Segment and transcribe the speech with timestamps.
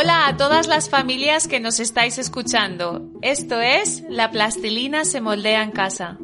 [0.00, 3.10] Hola a todas las familias que nos estáis escuchando.
[3.20, 6.18] Esto es La plastilina se moldea en casa.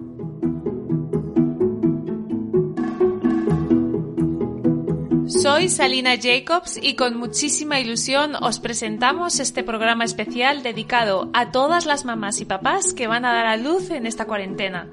[5.44, 11.84] Soy Salina Jacobs y con muchísima ilusión os presentamos este programa especial dedicado a todas
[11.84, 14.90] las mamás y papás que van a dar a luz en esta cuarentena,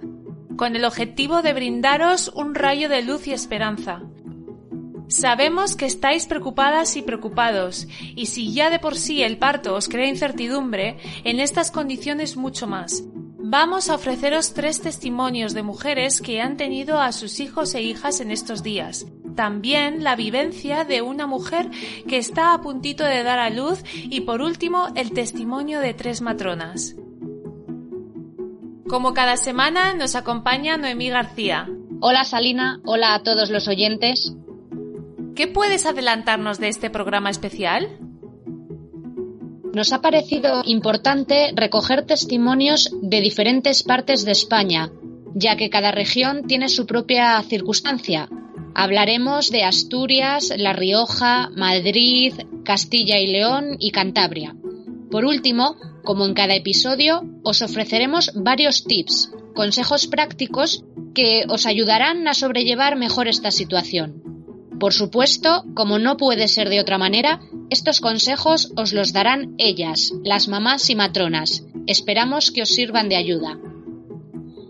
[0.57, 4.01] con el objetivo de brindaros un rayo de luz y esperanza.
[5.07, 7.87] Sabemos que estáis preocupadas y preocupados,
[8.17, 12.67] y si ya de por sí el parto os crea incertidumbre, en estas condiciones mucho
[12.67, 13.05] más.
[13.37, 18.19] Vamos a ofreceros tres testimonios de mujeres que han tenido a sus hijos e hijas
[18.19, 19.05] en estos días.
[19.35, 21.69] También la vivencia de una mujer
[22.07, 26.21] que está a puntito de dar a luz y por último el testimonio de tres
[26.21, 26.95] matronas.
[28.87, 31.69] Como cada semana nos acompaña Noemí García.
[32.01, 34.33] Hola Salina, hola a todos los oyentes.
[35.35, 37.87] ¿Qué puedes adelantarnos de este programa especial?
[39.73, 44.91] Nos ha parecido importante recoger testimonios de diferentes partes de España,
[45.33, 48.27] ya que cada región tiene su propia circunstancia.
[48.73, 52.33] Hablaremos de Asturias, La Rioja, Madrid,
[52.63, 54.55] Castilla y León y Cantabria.
[55.09, 62.27] Por último, como en cada episodio, os ofreceremos varios tips, consejos prácticos que os ayudarán
[62.27, 64.21] a sobrellevar mejor esta situación.
[64.79, 70.11] Por supuesto, como no puede ser de otra manera, estos consejos os los darán ellas,
[70.23, 71.63] las mamás y matronas.
[71.85, 73.59] Esperamos que os sirvan de ayuda.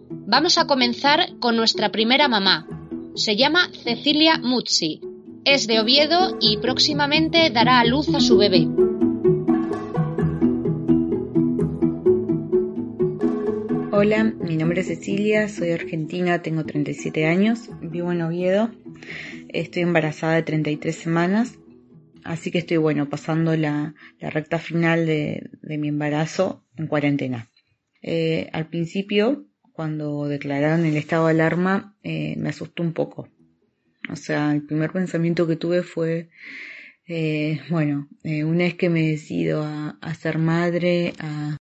[0.10, 2.68] Vamos a comenzar con nuestra primera mamá.
[3.16, 5.02] Se llama Cecilia Muzzi.
[5.44, 8.68] Es de Oviedo y próximamente dará a luz a su bebé.
[13.92, 18.72] Hola, mi nombre es Cecilia, soy argentina, tengo 37 años, vivo en Oviedo,
[19.50, 21.60] estoy embarazada de 33 semanas,
[22.24, 27.52] así que estoy bueno, pasando la, la recta final de, de, mi embarazo en cuarentena.
[28.02, 29.46] Eh, al principio,
[29.82, 33.28] cuando declararon el estado de alarma, eh, me asustó un poco.
[34.12, 36.30] O sea, el primer pensamiento que tuve fue,
[37.08, 41.58] eh, bueno, una vez que me decido a, a ser madre, a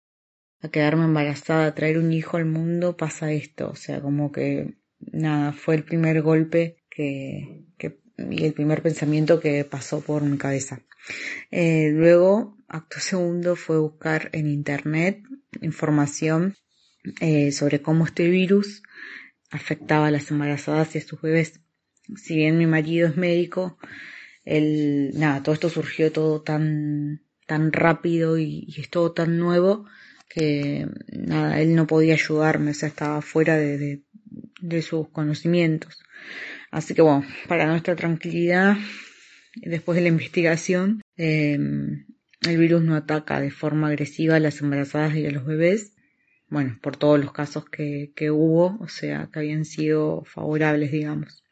[0.61, 3.69] a quedarme embarazada, a traer un hijo al mundo, pasa esto.
[3.69, 9.39] O sea, como que nada, fue el primer golpe que, que y el primer pensamiento
[9.39, 10.81] que pasó por mi cabeza.
[11.51, 15.21] Eh, luego, acto segundo fue buscar en internet
[15.61, 16.55] información
[17.19, 18.83] eh, sobre cómo este virus
[19.51, 21.61] afectaba a las embarazadas y a sus bebés.
[22.15, 23.77] Si bien mi marido es médico,
[24.45, 29.85] él, nada, todo esto surgió todo tan, tan rápido y, es todo tan nuevo
[30.29, 34.03] que nada, él no podía ayudarme, o sea, estaba fuera de, de,
[34.61, 36.03] de sus conocimientos.
[36.71, 38.77] Así que bueno, para nuestra tranquilidad,
[39.55, 41.57] después de la investigación, eh,
[42.41, 45.93] el virus no ataca de forma agresiva a las embarazadas y a los bebés.
[46.49, 51.43] Bueno, por todos los casos que, que hubo, o sea, que habían sido favorables, digamos.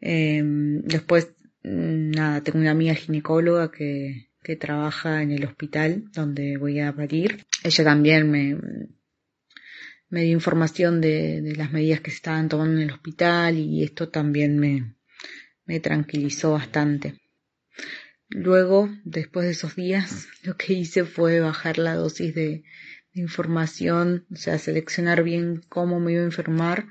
[0.00, 6.78] Eh, después, nada, tengo una amiga ginecóloga que, que trabaja en el hospital donde voy
[6.78, 7.44] a parir.
[7.64, 8.58] Ella también me,
[10.10, 13.82] me dio información de, de, las medidas que se estaban tomando en el hospital y
[13.82, 14.94] esto también me,
[15.64, 17.20] me tranquilizó bastante.
[18.28, 22.64] Luego, después de esos días, lo que hice fue bajar la dosis de,
[23.14, 26.86] información, o sea, seleccionar bien cómo me iba a enfermar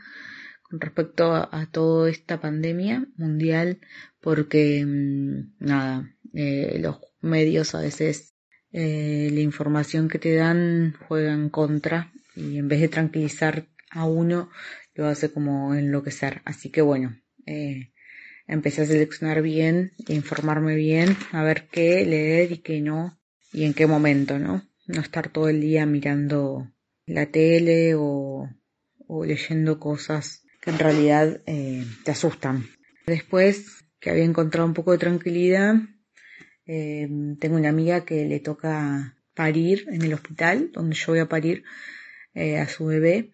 [0.62, 3.80] con respecto a, toda esta pandemia mundial,
[4.22, 4.84] porque
[5.60, 8.34] nada, eh, los medios a veces
[8.72, 14.06] eh, la información que te dan juega en contra y en vez de tranquilizar a
[14.06, 14.50] uno
[14.96, 16.42] lo hace como enloquecer.
[16.46, 17.16] Así que bueno,
[17.46, 17.92] eh,
[18.48, 23.20] empecé a seleccionar bien, informarme bien, a ver qué leer y qué no
[23.52, 24.68] y en qué momento, ¿no?
[24.88, 26.72] No estar todo el día mirando
[27.06, 28.50] la tele o,
[29.08, 32.66] o leyendo cosas que en realidad eh, te asustan.
[33.06, 35.76] Después que había encontrado un poco de tranquilidad,
[36.66, 37.10] Eh,
[37.42, 41.64] tengo una amiga que le toca parir en el hospital, donde yo voy a parir
[42.34, 43.32] eh, a su bebé.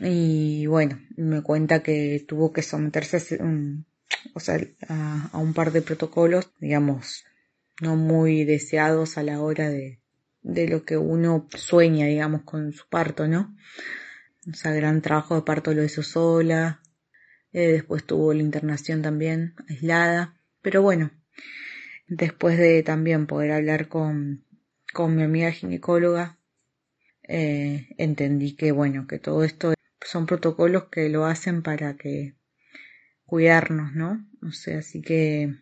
[0.00, 3.86] Y bueno, me cuenta que tuvo que someterse a, un,
[4.34, 4.58] o sea,
[4.88, 7.24] a, un par de protocolos, digamos,
[7.80, 10.00] no muy deseados a la hora de,
[10.44, 13.56] de lo que uno sueña, digamos, con su parto, ¿no?
[14.48, 16.82] O sea, gran trabajo de parto lo hizo sola,
[17.52, 21.10] eh, después tuvo la internación también aislada, pero bueno,
[22.06, 24.44] después de también poder hablar con,
[24.92, 26.38] con mi amiga ginecóloga,
[27.26, 32.34] eh, entendí que bueno, que todo esto son protocolos que lo hacen para que
[33.24, 34.28] cuidarnos, ¿no?
[34.42, 35.54] O sea, así que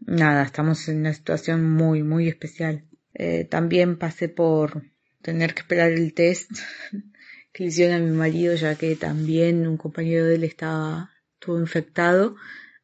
[0.00, 2.84] nada, estamos en una situación muy, muy especial.
[3.14, 4.84] Eh, también pasé por
[5.22, 6.50] tener que esperar el test
[7.52, 12.36] que hicieron a mi marido, ya que también un compañero de él estaba, estuvo infectado,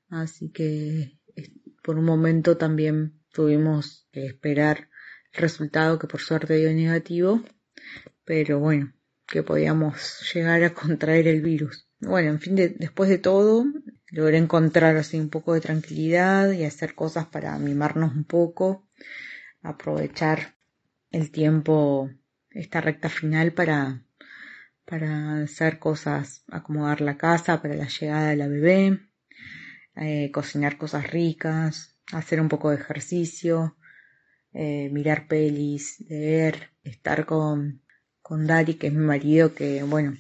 [0.09, 1.19] así que
[1.83, 4.89] por un momento también tuvimos que esperar
[5.33, 7.43] el resultado que por suerte dio negativo,
[8.25, 8.93] pero bueno,
[9.27, 11.89] que podíamos llegar a contraer el virus.
[12.01, 13.65] Bueno, en fin, después de todo,
[14.11, 18.89] logré encontrar así un poco de tranquilidad y hacer cosas para mimarnos un poco,
[19.67, 20.55] aprovechar
[21.11, 22.11] el tiempo,
[22.51, 24.03] esta recta final para,
[24.85, 29.01] para hacer cosas, acomodar la casa para la llegada de la bebé,
[29.97, 33.77] eh, cocinar cosas ricas, hacer un poco de ejercicio,
[34.53, 37.83] eh, mirar pelis, leer, estar con,
[38.23, 40.17] con Dari, que es mi marido, que bueno,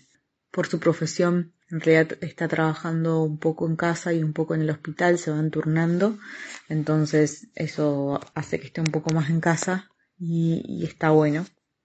[0.51, 4.63] por su profesión en realidad está trabajando un poco en casa y un poco en
[4.63, 6.19] el hospital, se van turnando,
[6.69, 11.45] entonces eso hace que esté un poco más en casa y, está bueno.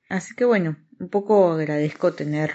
[0.09, 2.51] Así que bueno, un poco agradezco tener,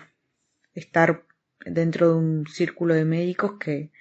[0.74, 1.26] estar
[1.64, 3.92] dentro de un círculo de médicos que,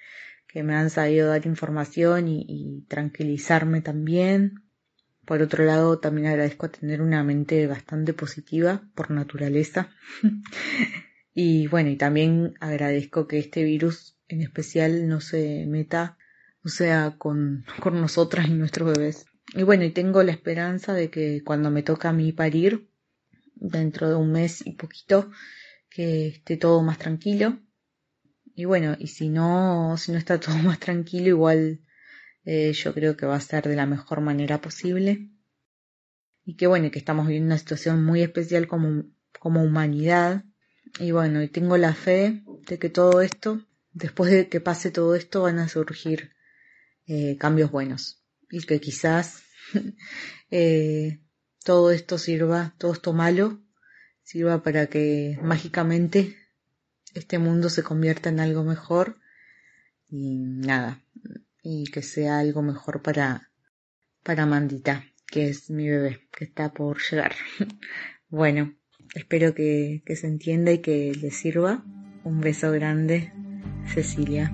[0.46, 4.62] que me han sabido dar información y, y tranquilizarme también.
[5.24, 9.90] Por otro lado, también agradezco tener una mente bastante positiva por naturaleza.
[11.38, 16.16] Y bueno, y también agradezco que este virus en especial no se meta,
[16.64, 19.26] o sea, con, con nosotras y nuestros bebés.
[19.52, 22.88] Y bueno, y tengo la esperanza de que cuando me toca a mí parir,
[23.54, 25.30] dentro de un mes y poquito,
[25.90, 27.60] que esté todo más tranquilo.
[28.54, 31.82] Y bueno, y si no, si no está todo más tranquilo, igual
[32.46, 35.28] eh, yo creo que va a ser de la mejor manera posible.
[36.46, 39.04] Y que bueno, que estamos viviendo una situación muy especial como,
[39.38, 40.42] como humanidad,
[40.98, 45.14] y bueno, y tengo la fe de que todo esto, después de que pase todo
[45.14, 46.32] esto, van a surgir
[47.06, 48.22] eh, cambios buenos.
[48.50, 49.42] Y que quizás
[50.50, 51.20] eh,
[51.64, 53.60] todo esto sirva, todo esto malo,
[54.22, 56.36] sirva para que mágicamente
[57.14, 59.18] este mundo se convierta en algo mejor
[60.08, 61.02] y nada,
[61.62, 63.50] y que sea algo mejor para,
[64.22, 67.34] para Mandita, que es mi bebé, que está por llegar.
[68.28, 68.75] bueno,
[69.14, 71.82] Espero que, se entienda y que le sirva.
[72.24, 73.32] Un beso grande,
[73.86, 74.52] Cecilia.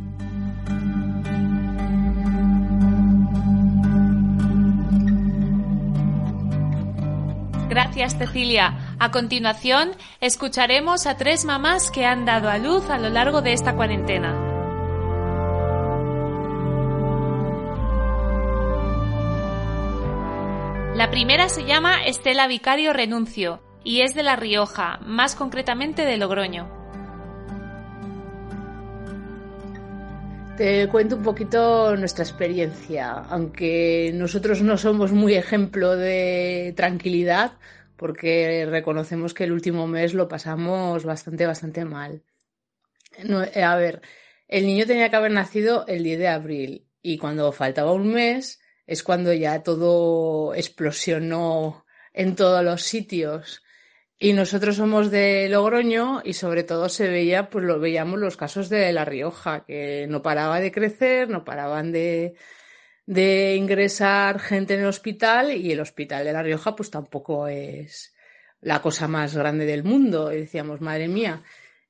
[7.68, 8.96] Gracias, Cecilia.
[8.98, 13.54] A continuación, escucharemos a tres mamás que han dado a luz a lo largo de
[13.54, 14.50] esta cuarentena.
[20.94, 26.16] La primera se llama Estela Vicario Renuncio y es de La Rioja, más concretamente de
[26.16, 26.82] Logroño.
[30.56, 37.52] Te cuento un poquito nuestra experiencia, aunque nosotros no somos muy ejemplo de tranquilidad,
[37.96, 42.22] porque reconocemos que el último mes lo pasamos bastante, bastante mal.
[43.16, 44.02] Eh, a ver,
[44.48, 48.60] el niño tenía que haber nacido el 10 de abril y cuando faltaba un mes
[48.86, 53.62] es cuando ya todo explosionó en todos los sitios.
[54.24, 58.68] Y nosotros somos de Logroño y sobre todo se veía, pues lo veíamos los casos
[58.68, 62.36] de La Rioja, que no paraba de crecer, no paraban de,
[63.04, 68.14] de ingresar gente en el hospital y el hospital de La Rioja pues tampoco es
[68.60, 70.32] la cosa más grande del mundo.
[70.32, 71.42] Y decíamos, madre mía,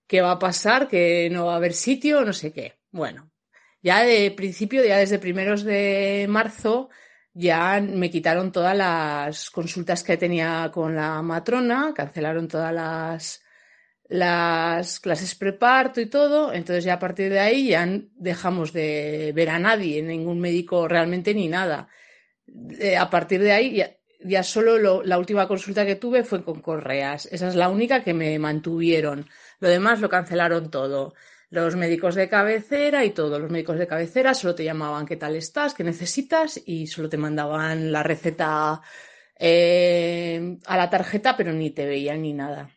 [0.06, 0.88] ¿qué va a pasar?
[0.88, 2.78] Que no va a haber sitio, no sé qué.
[2.92, 3.30] Bueno,
[3.82, 6.88] ya de principio, ya desde primeros de marzo,
[7.34, 13.42] ya me quitaron todas las consultas que tenía con la matrona, cancelaron todas las,
[14.08, 19.50] las clases preparto y todo, entonces ya a partir de ahí ya dejamos de ver
[19.50, 21.88] a nadie, ningún médico realmente ni nada.
[22.98, 23.82] A partir de ahí
[24.24, 28.12] ya, solo la última consulta que tuve fue con correas, esa es la única que
[28.12, 29.26] me mantuvieron,
[29.60, 31.14] lo demás lo cancelaron todo.
[31.52, 35.36] Los médicos de cabecera y todos los médicos de cabecera solo te llamaban qué tal
[35.36, 38.80] estás, qué necesitas y solo te mandaban la receta
[39.38, 42.70] eh, a la tarjeta, pero ni te veían ni nada.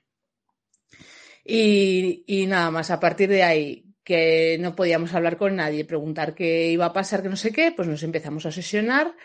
[1.45, 6.35] Y, y, nada más, a partir de ahí, que no podíamos hablar con nadie, preguntar
[6.35, 9.15] qué iba a pasar, que no sé qué, pues nos empezamos a sesionar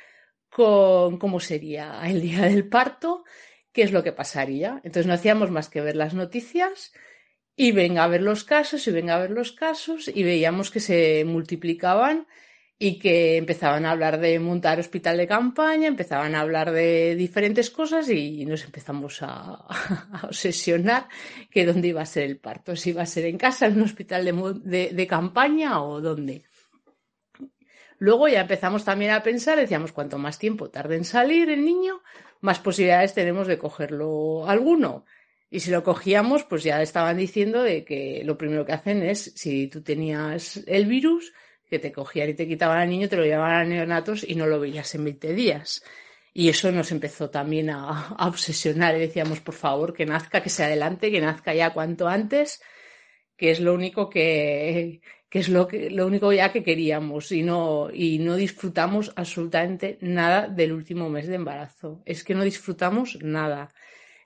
[0.49, 3.25] con cómo sería el día del parto,
[3.73, 4.80] qué es lo que pasaría.
[4.85, 6.92] Entonces no hacíamos más que ver las noticias
[7.62, 10.80] y venga a ver los casos y venga a ver los casos y veíamos que
[10.80, 12.26] se multiplicaban
[12.78, 17.68] y que empezaban a hablar de montar hospital de campaña, empezaban a hablar de diferentes
[17.68, 19.66] cosas y nos empezamos a,
[20.22, 21.06] obsesionar
[21.50, 23.82] que dónde iba a ser el parto, si iba a ser en casa, en un
[23.82, 24.24] hospital
[24.64, 26.44] de, campaña o dónde.
[27.98, 32.00] Luego ya empezamos también a pensar, decíamos, cuanto más tiempo tarde en salir el niño,
[32.40, 35.04] más posibilidades tenemos de cogerlo alguno.
[35.50, 39.33] Y si lo cogíamos, pues ya estaban diciendo de que lo primero que hacen es,
[39.35, 41.33] si tú tenías el virus,
[41.69, 44.47] que te cogían y te quitaban al niño, te lo llevaban a neonatos y no
[44.47, 45.83] lo veías en 20 días.
[46.33, 48.97] Y eso nos empezó también a, obsesionar.
[48.97, 52.62] Decíamos, por favor, que nazca, que se adelante, que nazca ya cuanto antes,
[53.37, 57.42] que es lo único que, que es lo, que, lo único ya que queríamos y
[57.42, 62.02] no, y no disfrutamos absolutamente nada del último mes de embarazo.
[62.04, 63.73] Es que no disfrutamos nada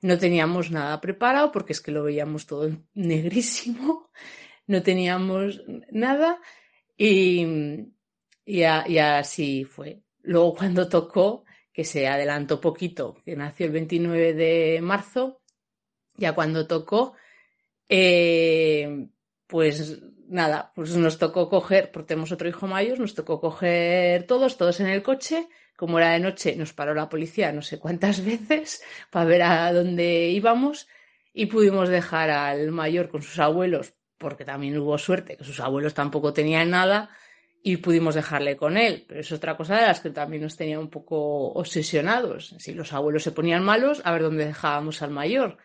[0.05, 4.11] no teníamos nada preparado porque es que lo veíamos todo negrísimo,
[4.67, 6.41] no teníamos nada
[6.95, 7.47] y,
[8.45, 10.03] y, así fue.
[10.21, 15.41] Luego cuando tocó, que se adelantó poquito, que nació el 29 de marzo,
[16.17, 17.15] ya cuando tocó,
[17.89, 19.09] eh,
[19.47, 24.59] pues nada, pues nos tocó coger, porque tenemos otro hijo mayor, nos tocó coger todos,
[24.59, 28.25] todos en el coche, como era de noche, nos paró la policía no sé cuántas
[28.25, 30.89] veces para ver a dónde íbamos
[31.33, 35.93] y pudimos dejar al mayor con sus abuelos, porque también hubo suerte, que sus abuelos
[35.93, 37.11] tampoco tenían nada,
[37.67, 39.07] y pudimos dejarle con él.
[39.09, 42.55] Pero es otra cosa de las que también nos tenía un poco obsesionados.
[42.59, 45.57] Si los abuelos se ponían malos, a ver dónde dejábamos al mayor.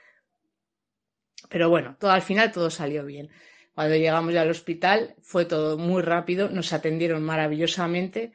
[1.49, 3.29] Pero bueno, todo al final todo salió bien.
[3.75, 8.31] Cuando llegamos ya al hospital fue todo muy rápido, nos atendieron maravillosamente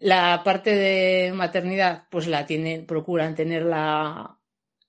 [0.00, 4.38] la parte de maternidad, pues la tienen, procuran tenerla,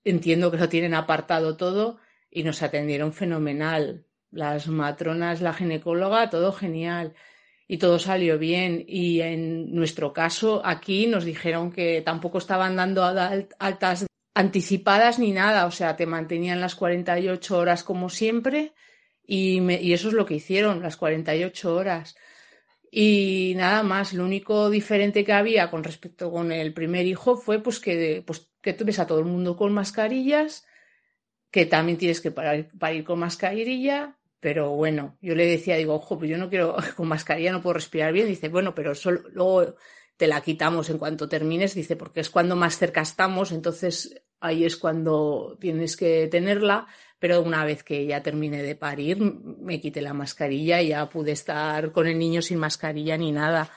[0.04, 1.98] entiendo que lo tienen apartado todo
[2.30, 4.06] y nos atendieron fenomenal.
[4.30, 7.12] Las matronas, la ginecóloga, todo genial
[7.68, 8.84] y todo salió bien.
[8.88, 15.66] Y en nuestro caso, aquí nos dijeron que tampoco estaban dando altas anticipadas ni nada,
[15.66, 18.72] o sea, te mantenían las 48 horas como siempre
[19.26, 22.16] y, y eso es lo que hicieron, las 48 horas.
[22.94, 27.62] Y nada más, lo único diferente que había con respecto con el primer hijo fue
[27.62, 30.66] pues que, pues, que tú ves a todo el mundo con mascarillas,
[31.50, 36.18] que también tienes que parar, ir con mascarilla, pero bueno, yo le decía, digo, ojo,
[36.18, 38.26] pues yo no quiero, con mascarilla no puedo respirar bien.
[38.26, 39.74] Dice, bueno, pero solo, luego
[40.18, 44.66] te la quitamos en cuanto termines, dice, porque es cuando más cerca estamos, entonces ahí
[44.66, 46.86] es cuando tienes que tenerla,
[47.22, 51.30] pero una vez que ya terminé de parir, me quité la mascarilla y ya pude
[51.30, 53.70] estar con el niño sin mascarilla ni nada.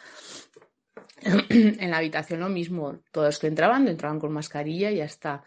[1.49, 5.43] en la habitación lo mismo, todos que entraban, entraban con mascarilla y ya está.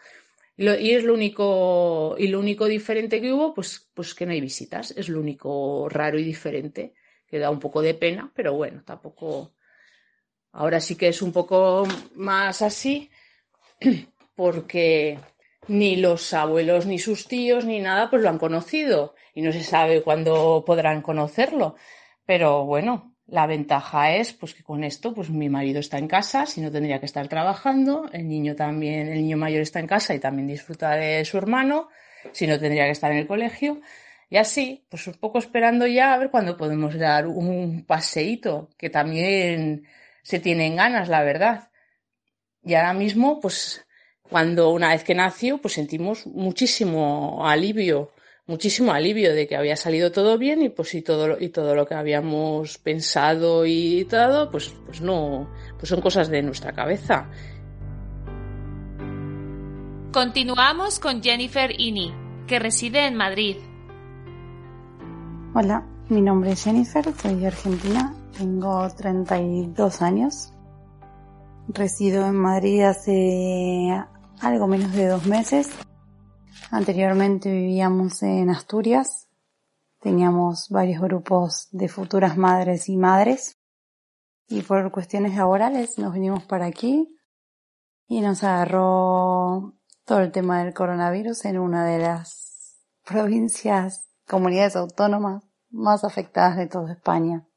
[0.55, 4.39] y es lo único, y lo único diferente que hubo, pues, pues que no hay
[4.39, 6.93] visitas, es lo único raro y diferente,
[7.27, 9.55] que da un poco de pena, pero bueno, tampoco.
[10.53, 13.11] Ahora sí que es un poco más así,
[14.37, 15.19] porque
[15.69, 19.63] ni los abuelos, ni sus tíos, ni nada, pues lo han conocido y no se
[19.63, 21.75] sabe cuándo podrán conocerlo.
[22.25, 26.45] Pero bueno, la ventaja es pues que con esto, pues mi marido está en casa,
[26.45, 30.13] si no tendría que estar trabajando, el niño también, el niño mayor está en casa
[30.13, 31.89] y también disfruta de su hermano,
[32.31, 33.81] si no tendría que estar en el colegio.
[34.29, 38.89] Y así, pues un poco esperando ya a ver cuándo podemos dar un paseíto, que
[38.89, 39.87] también
[40.21, 41.69] se tienen ganas, la verdad.
[42.63, 43.85] Y ahora mismo, pues
[44.29, 48.11] cuando una vez que nació, pues sentimos muchísimo alivio,
[48.47, 51.87] muchísimo alivio de que había salido todo bien y pues y todo y todo lo
[51.87, 57.29] que habíamos pensado y todo, pues pues no, pues son cosas de nuestra cabeza.
[60.11, 62.13] Continuamos con Jennifer Ini,
[62.47, 63.57] que reside en Madrid.
[65.53, 70.53] Hola, mi nombre es Jennifer, soy de Argentina, tengo 32 años.
[71.67, 73.93] Resido en Madrid hace
[74.41, 75.69] algo menos de dos meses.
[76.71, 79.27] Anteriormente vivíamos en Asturias.
[79.99, 83.57] Teníamos varios grupos de futuras madres y madres.
[84.47, 87.15] Y por cuestiones laborales nos vinimos para aquí
[88.07, 95.43] y nos agarró todo el tema del coronavirus en una de las provincias, comunidades autónomas
[95.69, 97.47] más afectadas de toda España.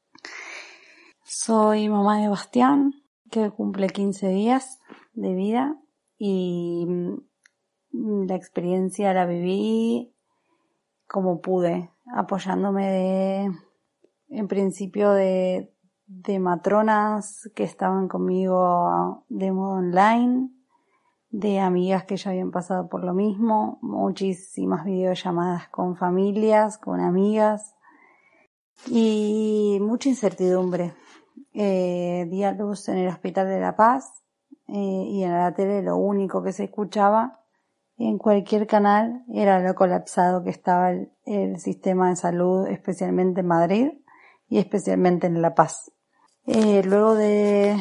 [1.23, 2.93] Soy mamá de Bastián,
[3.31, 4.79] que cumple 15 días
[5.13, 5.82] de vida
[6.25, 10.15] y mm, la experiencia la viví
[11.05, 13.51] como pude, apoyándome de,
[14.29, 15.69] en principio de,
[16.39, 20.49] matronas que estaban conmigo de modo online,
[21.29, 27.75] de amigas que ya habían pasado por lo mismo, muchísimas videollamadas con familias, con amigas
[28.87, 30.93] y mucha incertidumbre.
[31.53, 34.22] Eh, di a luz en el Hospital de La Paz
[34.67, 37.39] eh, y en la tele lo único que se escuchaba
[37.97, 43.91] en cualquier canal era lo colapsado que estaba el, sistema de salud, especialmente en Madrid
[44.49, 45.91] y especialmente en La Paz.
[46.45, 47.77] Eh, luego de,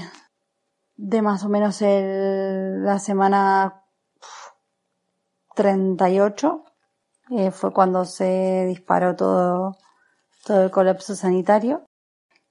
[0.97, 3.83] de más o menos el, la semana
[5.55, 6.65] 38
[7.31, 9.77] eh, fue cuando se disparó todo,
[10.45, 11.85] todo el colapso sanitario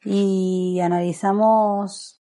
[0.03, 2.20] y analizamos,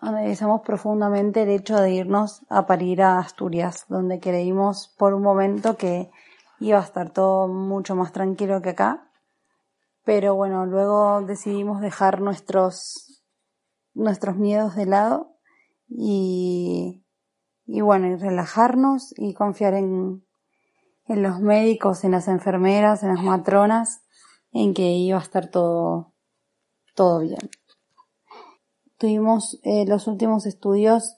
[0.00, 5.76] analizamos profundamente el hecho de irnos a parir a Asturias, donde creímos por un momento
[5.76, 6.10] que
[6.58, 9.10] iba a estar todo mucho más tranquilo que acá.
[10.04, 13.22] Pero bueno, luego decidimos dejar nuestros,
[13.92, 15.36] nuestros miedos de lado
[15.88, 17.04] y,
[17.66, 20.24] y bueno, y relajarnos y confiar en,
[21.06, 24.02] en los médicos, en las enfermeras, en las matronas,
[24.52, 26.14] en que iba a estar todo,
[26.94, 27.50] todo bien.
[29.00, 31.16] Tuvimos eh, los últimos estudios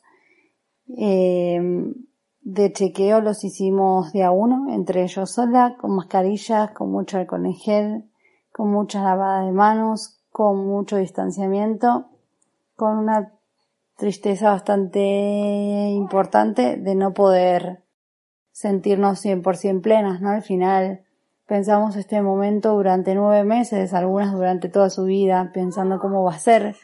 [0.97, 1.61] eh,
[2.43, 7.45] de chequeo, los hicimos de a uno, entre ellos sola, con mascarillas, con mucho alcohol
[7.45, 8.11] en gel,
[8.53, 12.07] con mucha lavada de manos, con mucho distanciamiento,
[12.77, 13.33] con una
[13.97, 17.83] tristeza bastante importante de no poder
[18.53, 20.31] sentirnos 100% plenas, ¿no?
[20.31, 21.03] Al final
[21.49, 26.39] pensamos este momento durante nueve meses, algunas durante toda su vida, pensando cómo va a
[26.39, 26.77] ser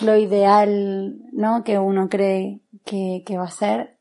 [0.00, 1.64] lo ideal, ¿no?
[1.64, 3.98] Que uno cree que, que va a ser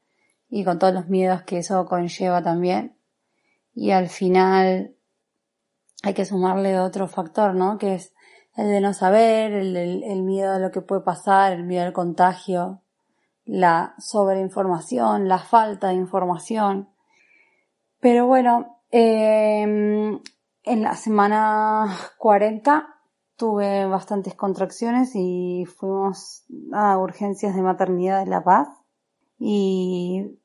[0.50, 2.96] y con todos los miedos que eso conlleva también.
[3.74, 4.96] Y al final
[6.04, 7.78] hay que sumarle otro factor, ¿no?
[7.78, 8.14] Que es
[8.56, 12.82] el de no saber, el, miedo a lo que puede pasar, el miedo al contagio,
[13.46, 16.90] la sobreinformación, la falta de información.
[18.00, 20.20] Pero bueno, em,
[20.64, 22.93] en la semana 40
[23.36, 28.70] tuve bastantes contracciones y fuimos a urgencias de maternidad de La Paz
[29.40, 30.40] y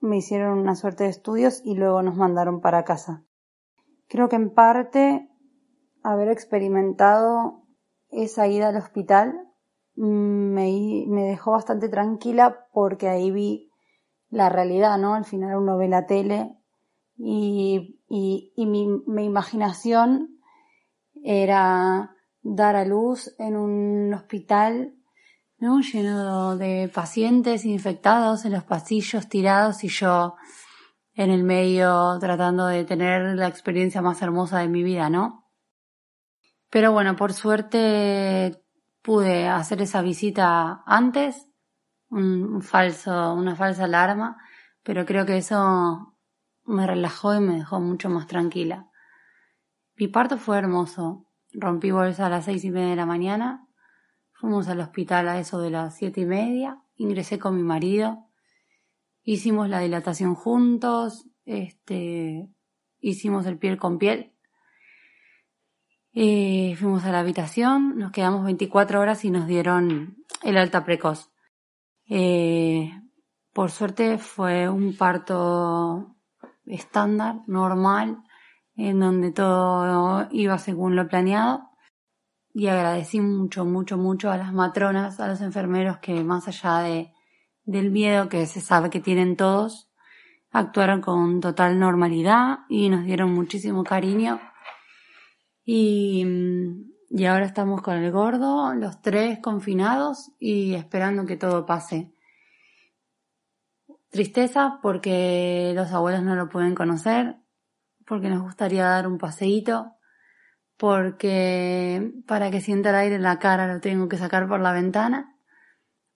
[0.00, 3.24] me hicieron una suerte de estudios y luego nos mandaron para casa.
[4.08, 5.28] Creo que en parte
[6.02, 7.62] haber experimentado
[8.10, 9.48] esa ida al hospital
[9.94, 13.70] me, me dejó bastante tranquila porque ahí vi
[14.28, 15.14] la realidad, ¿no?
[15.14, 16.56] Al final uno ve la tele
[17.16, 20.40] y, y, y mi, mi imaginación
[21.22, 24.94] era dar a luz en un hospital
[25.58, 25.80] ¿no?
[25.80, 30.34] lleno de pacientes infectados en los pasillos tirados y yo
[31.14, 35.50] en el medio tratando de tener la experiencia más hermosa de mi vida, ¿no?
[36.68, 38.60] Pero bueno, por suerte
[39.02, 41.46] pude hacer esa visita antes,
[42.08, 44.38] un falso, una falsa alarma,
[44.82, 46.16] pero creo que eso
[46.64, 48.88] me relajó y me dejó mucho más tranquila.
[49.96, 51.26] Mi parto fue hermoso.
[51.52, 53.66] Rompí bolsa a las seis y media de la mañana.
[54.32, 56.82] Fuimos al hospital a eso de las siete y media.
[56.96, 58.26] Ingresé con mi marido.
[59.22, 61.26] Hicimos la dilatación juntos.
[61.44, 62.48] Este,
[63.00, 64.32] hicimos el piel con piel.
[66.14, 71.32] Eh, fuimos a la habitación, nos quedamos 24 horas y nos dieron el alta precoz.
[72.08, 72.90] Eh,
[73.54, 76.14] por suerte fue un parto
[76.66, 78.22] estándar, normal,
[78.88, 81.70] en donde todo iba según lo planeado.
[82.54, 87.12] Y agradecí mucho, mucho, mucho a las matronas, a los enfermeros que más allá de,
[87.64, 89.90] del miedo que se sabe que tienen todos,
[90.50, 94.40] actuaron con total normalidad y nos dieron muchísimo cariño
[95.64, 96.26] y,
[97.08, 102.12] y ahora estamos con el gordo, los tres confinados y esperando que todo pase.
[104.10, 107.36] Tristeza porque los abuelos no lo pueden conocer,
[108.12, 109.96] porque nos gustaría dar un paseíto,
[110.76, 114.74] porque para que sienta el aire en la cara lo tengo que sacar por la
[114.74, 115.34] ventana,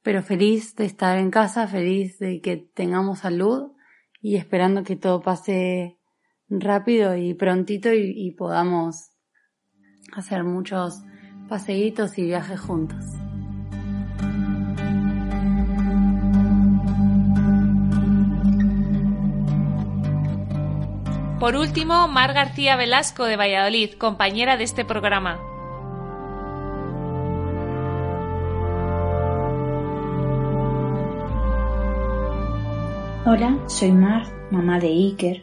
[0.03, 3.73] pero feliz de estar en casa, feliz de que tengamos salud
[4.21, 5.97] y esperando que todo pase
[6.51, 9.13] rápido y prontito y podamos
[10.13, 11.03] hacer muchos
[11.49, 13.26] paseitos y viajes juntos.
[21.39, 25.39] Por último, Mar García Velasco de Valladolid, compañera de este programa.
[33.27, 35.43] Hola, soy Mar, mamá de Iker.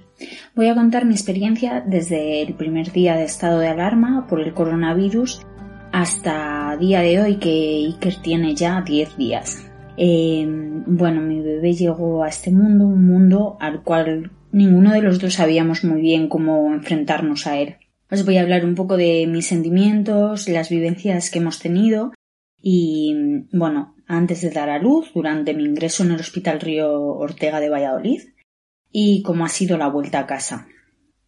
[0.56, 4.56] Voy a contar mi experiencia desde el primer día de estado de alarma por el
[4.56, 5.44] coronavirus
[5.92, 9.64] hasta día de hoy que Iker tiene ya 10 días.
[9.98, 10.44] Eh,
[10.88, 15.34] bueno, mi bebé llegó a este mundo, un mundo al cual ninguno de los dos
[15.34, 17.76] sabíamos muy bien cómo enfrentarnos a él.
[18.10, 22.14] Os voy a hablar un poco de mis sentimientos, las vivencias que hemos tenido
[22.62, 23.14] y,
[23.52, 27.70] bueno, antes de dar a luz, durante mi ingreso en el Hospital Río Ortega de
[27.70, 28.22] Valladolid
[28.92, 30.68] y cómo ha sido la vuelta a casa.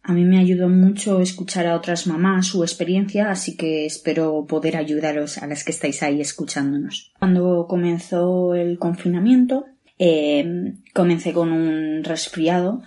[0.02, 4.76] A mí me ayudó mucho escuchar a otras mamás su experiencia, así que espero poder
[4.76, 7.12] ayudaros a las que estáis ahí escuchándonos.
[7.18, 9.66] Cuando comenzó el confinamiento,
[9.98, 12.82] eh, comencé con un resfriado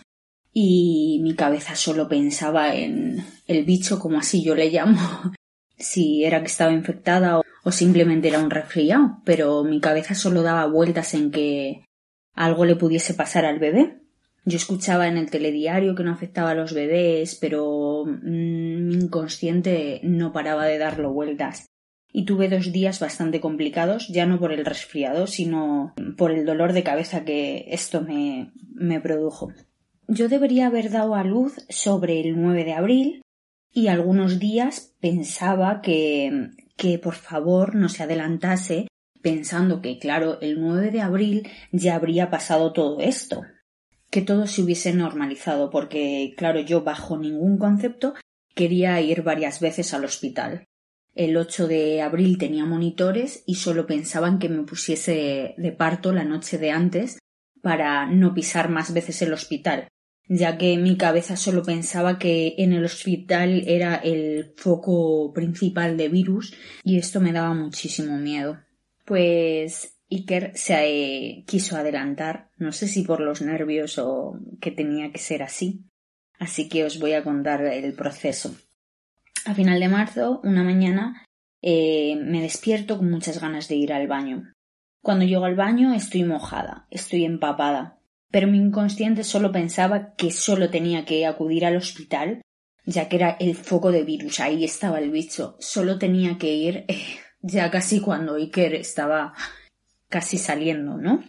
[0.62, 5.00] y mi cabeza solo pensaba en el bicho, como así yo le llamo,
[5.78, 10.66] si era que estaba infectada o simplemente era un resfriado, pero mi cabeza solo daba
[10.66, 11.86] vueltas en que
[12.34, 14.02] algo le pudiese pasar al bebé.
[14.44, 20.02] Yo escuchaba en el telediario que no afectaba a los bebés, pero mm, mi inconsciente
[20.04, 21.68] no paraba de darlo vueltas.
[22.12, 26.74] Y tuve dos días bastante complicados, ya no por el resfriado, sino por el dolor
[26.74, 29.54] de cabeza que esto me, me produjo.
[30.12, 33.22] Yo debería haber dado a luz sobre el 9 de abril
[33.72, 38.88] y algunos días pensaba que, que por favor no se adelantase
[39.22, 43.44] pensando que, claro, el 9 de abril ya habría pasado todo esto
[44.10, 48.16] que todo se hubiese normalizado, porque, claro, yo bajo ningún concepto
[48.56, 50.66] quería ir varias veces al hospital.
[51.14, 56.24] El 8 de abril tenía monitores y solo pensaban que me pusiese de parto la
[56.24, 57.20] noche de antes
[57.62, 59.88] para no pisar más veces el hospital,
[60.30, 66.08] ya que mi cabeza solo pensaba que en el hospital era el foco principal de
[66.08, 68.60] virus y esto me daba muchísimo miedo.
[69.06, 75.12] Pues Iker se eh, quiso adelantar, no sé si por los nervios o que tenía
[75.12, 75.84] que ser así.
[76.38, 78.56] Así que os voy a contar el proceso.
[79.46, 81.26] A final de marzo, una mañana,
[81.62, 84.54] eh, me despierto con muchas ganas de ir al baño.
[85.02, 87.99] Cuando llego al baño estoy mojada, estoy empapada,
[88.32, 92.42] pero mi inconsciente solo pensaba que solo tenía que acudir al hospital,
[92.86, 96.86] ya que era el foco de virus, ahí estaba el bicho, solo tenía que ir
[97.42, 99.34] ya casi cuando Iker estaba
[100.10, 101.24] casi saliendo, ¿no?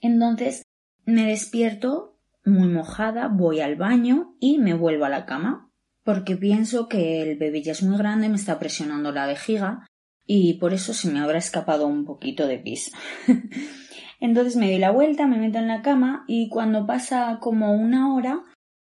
[0.00, 0.62] Entonces
[1.04, 5.70] me despierto muy mojada, voy al baño y me vuelvo a la cama,
[6.04, 9.86] porque pienso que el bebé ya es muy grande, me está presionando la vejiga
[10.26, 12.92] y por eso se me habrá escapado un poquito de pis.
[14.22, 18.14] Entonces me doy la vuelta, me meto en la cama y cuando pasa como una
[18.14, 18.44] hora,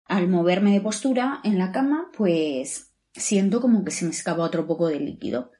[0.04, 4.68] al moverme de postura en la cama, pues siento como que se me escapa otro
[4.68, 5.50] poco de líquido.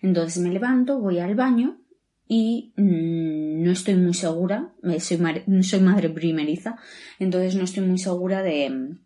[0.00, 1.80] Entonces me levanto, voy al baño
[2.28, 5.18] y mm, no estoy muy segura, soy,
[5.62, 6.76] soy, madre primeriza,
[7.18, 8.98] entonces no estoy muy segura de,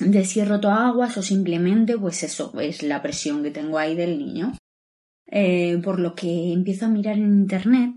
[0.00, 3.94] de si he roto aguas o simplemente pues eso, es la presión que tengo ahí
[3.94, 4.54] del niño.
[5.26, 7.94] Eh, por lo que empiezo a mirar en internet,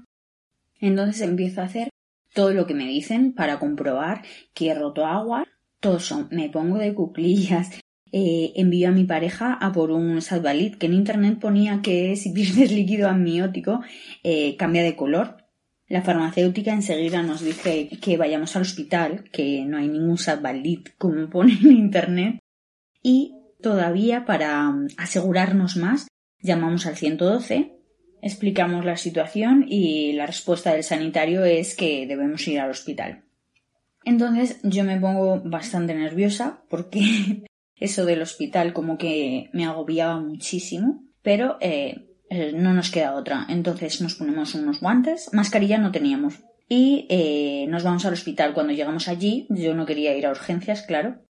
[0.79, 1.89] entonces empiezo a hacer
[2.33, 5.45] todo lo que me dicen para comprobar que he roto agua,
[5.79, 7.71] todo eso, me pongo de cuclillas,
[8.11, 12.31] eh, envío a mi pareja a por un Salvalit que en internet ponía que si
[12.31, 13.81] pierdes líquido amniótico
[14.23, 15.37] eh, cambia de color.
[15.89, 21.29] La farmacéutica enseguida nos dice que vayamos al hospital, que no hay ningún Salvalit como
[21.29, 22.39] pone en internet.
[23.01, 26.07] Y todavía para mm, asegurarnos más
[26.41, 27.76] llamamos al 112,
[28.21, 33.23] explicamos la situación y la respuesta del sanitario es que debemos ir al hospital.
[34.05, 37.43] Entonces yo me pongo bastante nerviosa porque
[37.75, 43.45] eso del hospital como que me agobiaba muchísimo, pero eh, eh, no nos queda otra.
[43.49, 46.39] Entonces nos ponemos unos guantes, mascarilla no teníamos.
[46.69, 48.53] Y eh, nos vamos al hospital.
[48.53, 51.21] Cuando llegamos allí, yo no quería ir a urgencias, claro.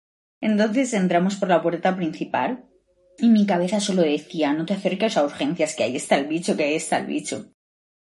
[0.41, 2.65] Entonces entramos por la puerta principal
[3.19, 6.55] y mi cabeza solo decía no te acerques a urgencias, que ahí está el bicho,
[6.55, 7.51] que ahí está el bicho.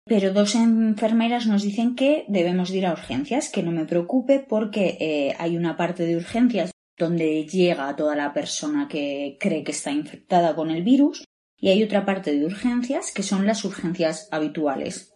[0.04, 5.34] Pero dos enfermeras nos dicen que debemos ir a urgencias, que no me preocupe porque
[5.38, 10.54] hay una parte de urgencias donde llega toda la persona que cree que está infectada
[10.56, 11.24] con el virus
[11.56, 15.12] y hay otra parte de urgencias que son las urgencias habituales.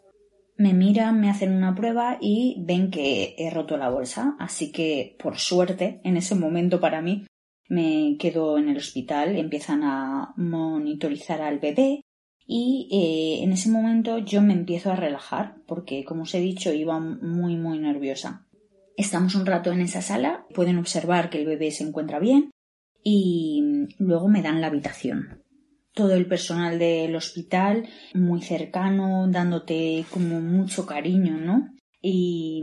[0.57, 5.16] Me miran, me hacen una prueba y ven que he roto la bolsa, así que
[5.18, 7.26] por suerte en ese momento para mí
[7.73, 12.03] me quedo en el hospital, empiezan a monitorizar al bebé
[12.47, 16.75] y eh, en ese momento yo me empiezo a relajar porque como os he dicho
[16.75, 18.47] iba muy muy nerviosa.
[18.99, 22.51] Estamos un rato en esa sala, pueden observar que el bebé se encuentra bien,
[23.03, 25.43] y luego me dan la habitación.
[25.95, 31.71] Todo el personal del hospital muy cercano, dándote como mucho cariño, ¿no?
[32.03, 32.63] Y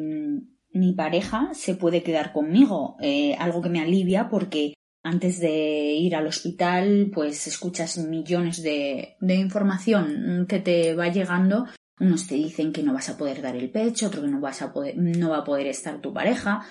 [0.71, 6.15] mi pareja se puede quedar conmigo, eh, algo que me alivia porque antes de ir
[6.15, 11.65] al hospital pues escuchas millones de, información que te va llegando
[11.99, 14.61] unos te dicen que no vas a poder dar el pecho, otro que no vas
[14.61, 16.65] a poder, no va a poder estar tu pareja.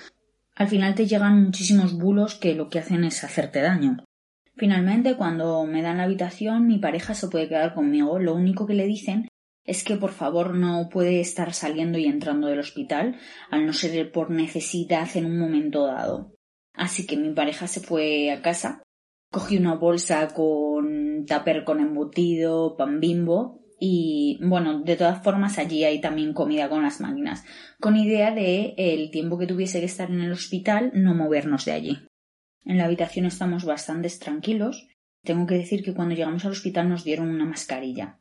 [0.54, 4.04] Al final te llegan muchísimos bulos que lo que hacen es hacerte daño.
[4.56, 8.18] Finalmente, cuando me dan la habitación, mi pareja se puede quedar conmigo.
[8.18, 9.28] Lo único que le dicen
[9.64, 13.16] es que por favor no puede estar saliendo y entrando del hospital,
[13.50, 16.37] al no ser por necesidad en un momento dado.
[16.78, 18.82] Así que mi pareja se fue a casa,
[19.32, 25.84] cogí una bolsa con tupper con embutido, pan bimbo y bueno, de todas formas allí
[25.84, 27.44] hay también comida con las máquinas,
[27.80, 31.72] con idea de el tiempo que tuviese que estar en el hospital no movernos de
[31.72, 31.98] allí.
[32.64, 34.86] En la habitación estamos bastante tranquilos.
[35.24, 38.18] Tengo que decir que cuando llegamos al hospital nos dieron una mascarilla.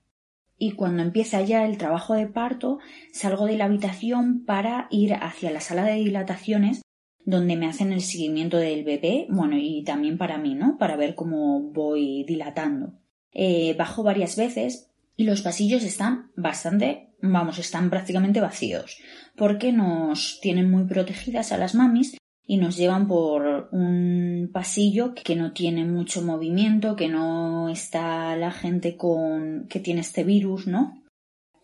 [0.57, 2.79] Y cuando empieza ya el trabajo de parto,
[3.13, 6.81] salgo de la habitación para ir hacia la sala de dilataciones
[7.27, 10.77] donde me hacen el seguimiento del bebé, bueno, y también para mí, ¿no?
[10.77, 12.93] Para ver cómo voy dilatando.
[13.33, 18.97] Eh, bajo varias veces y los pasillos están bastante, vamos, están prácticamente vacíos,
[19.35, 25.35] porque nos tienen muy protegidas a las mamis y nos llevan por un pasillo que
[25.35, 31.03] no tiene mucho movimiento, que no está la gente con que tiene este virus, ¿no?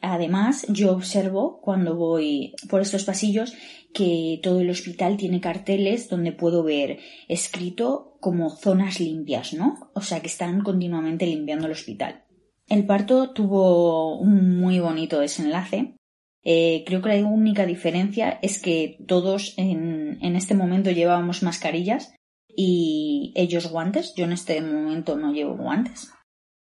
[0.05, 3.53] Además, yo observo cuando voy por estos pasillos
[3.93, 9.91] que todo el hospital tiene carteles donde puedo ver escrito como zonas limpias, ¿no?
[9.93, 12.25] O sea que están continuamente limpiando el hospital.
[12.67, 15.95] El parto tuvo un muy bonito desenlace.
[16.43, 22.13] Eh, creo que la única diferencia es que todos en, en este momento llevábamos mascarillas
[22.53, 24.13] y ellos guantes.
[24.17, 26.11] Yo en este momento no llevo guantes.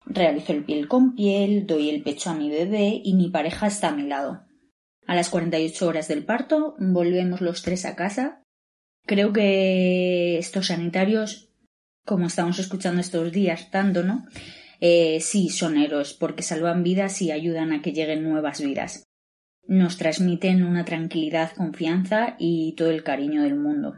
[0.06, 3.89] Realizo el piel con piel, doy el pecho a mi bebé y mi pareja está
[3.89, 4.46] a mi lado.
[5.08, 8.44] A las 48 horas del parto volvemos los tres a casa.
[9.06, 11.50] Creo que estos sanitarios,
[12.06, 14.26] como estamos escuchando estos días tanto, ¿no?
[14.80, 19.04] Eh, sí son héroes porque salvan vidas y ayudan a que lleguen nuevas vidas.
[19.68, 23.96] Nos transmiten una tranquilidad, confianza y todo el cariño del mundo.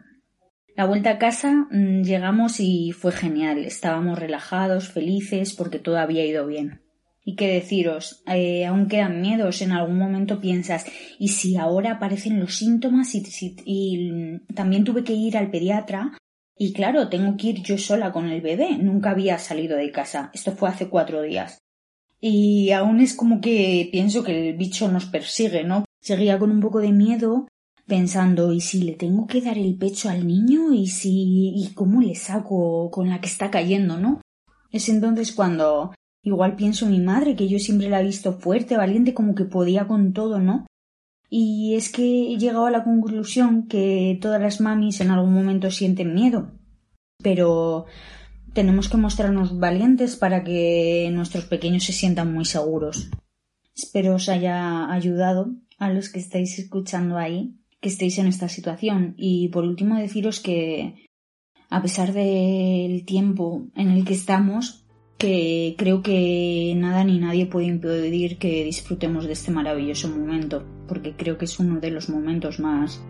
[0.78, 3.66] La vuelta a casa mm, llegamos y fue genial.
[3.66, 6.82] Estábamos relajados, felices porque todo había ido bien.
[7.26, 9.64] Y qué deciros, eh, aún quedan miedos.
[9.64, 10.86] En algún momento piensas,
[11.18, 13.16] ¿y si ahora aparecen los síntomas?
[13.16, 13.24] Y,
[13.66, 16.16] y mm, también tuve que ir al pediatra
[16.56, 18.78] y claro, tengo que ir yo sola con el bebé.
[18.78, 20.30] Nunca había salido de casa.
[20.32, 21.58] Esto fue hace cuatro días.
[22.22, 25.86] Y aún es como que pienso que el bicho nos persigue, ¿no?
[26.02, 27.48] Seguía con un poco de miedo,
[27.88, 30.74] pensando, ¿y si le tengo que dar el pecho al niño?
[30.74, 31.54] ¿Y si.
[31.56, 34.22] y cómo le saco con la que está cayendo, ¿no?
[34.72, 38.78] Es entonces cuando igual pienso en mi madre, que yo siempre la he visto fuerte,
[38.78, 40.68] valiente, como que podía con todo, ¿no?
[41.30, 45.72] Y es que he llegado a la conclusión que todas las mamis en algún momento
[45.72, 46.52] sienten miedo.
[47.22, 47.86] Pero
[48.54, 53.10] tenemos que mostrarnos valientes para que nuestros pequeños se sientan muy seguros.
[53.76, 57.56] Espero os haya ayudado a los que estáis escuchando ahí,
[57.88, 59.14] estéis en esta situación.
[59.18, 61.08] Y por último deciros que
[61.70, 64.86] a pesar del tiempo en el que estamos,
[65.18, 71.16] que creo que nada ni nadie puede impedir que disfrutemos de este maravilloso momento, porque
[71.16, 73.04] creo que es uno de los momentos más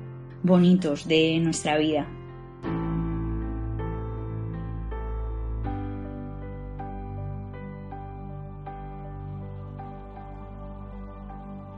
[0.43, 2.07] bonitos de nuestra vida.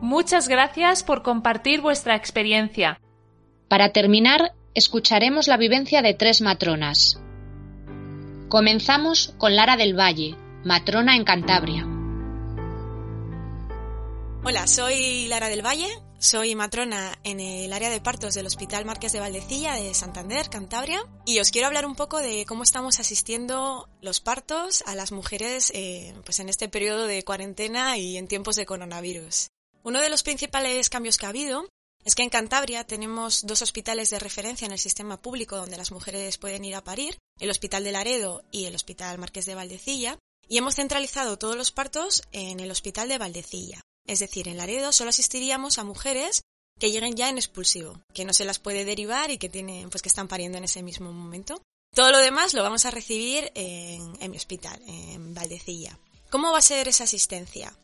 [0.09, 2.99] Muchas gracias por compartir vuestra experiencia.
[3.67, 7.21] Para terminar, escucharemos la vivencia de tres matronas.
[8.49, 11.85] Comenzamos con Lara del Valle, matrona en Cantabria.
[14.43, 19.13] Hola, soy Lara del Valle, soy matrona en el área de partos del Hospital Marqués
[19.13, 23.87] de Valdecilla de Santander, Cantabria, y os quiero hablar un poco de cómo estamos asistiendo
[24.01, 28.55] los partos a las mujeres eh, pues en este periodo de cuarentena y en tiempos
[28.55, 29.51] de coronavirus.
[29.89, 31.67] Uno de los principales cambios que ha habido
[32.06, 35.91] es que en Cantabria tenemos dos hospitales de referencia en el sistema público donde las
[35.91, 40.19] mujeres pueden ir a parir, el Hospital de Laredo y el Hospital Marqués de Valdecilla,
[40.47, 43.82] y hemos centralizado todos los partos en el Hospital de Valdecilla.
[44.06, 46.43] Es decir, en Laredo solo asistiríamos a mujeres
[46.80, 50.04] que lleguen ya en expulsivo, que no se las puede derivar y que tienen, pues
[50.04, 51.63] que están pariendo en ese mismo momento.
[51.95, 55.97] Todo lo demás lo vamos a recibir en, en mi hospital, en Valdecilla.
[56.30, 57.75] ¿Cómo va a ser esa asistencia?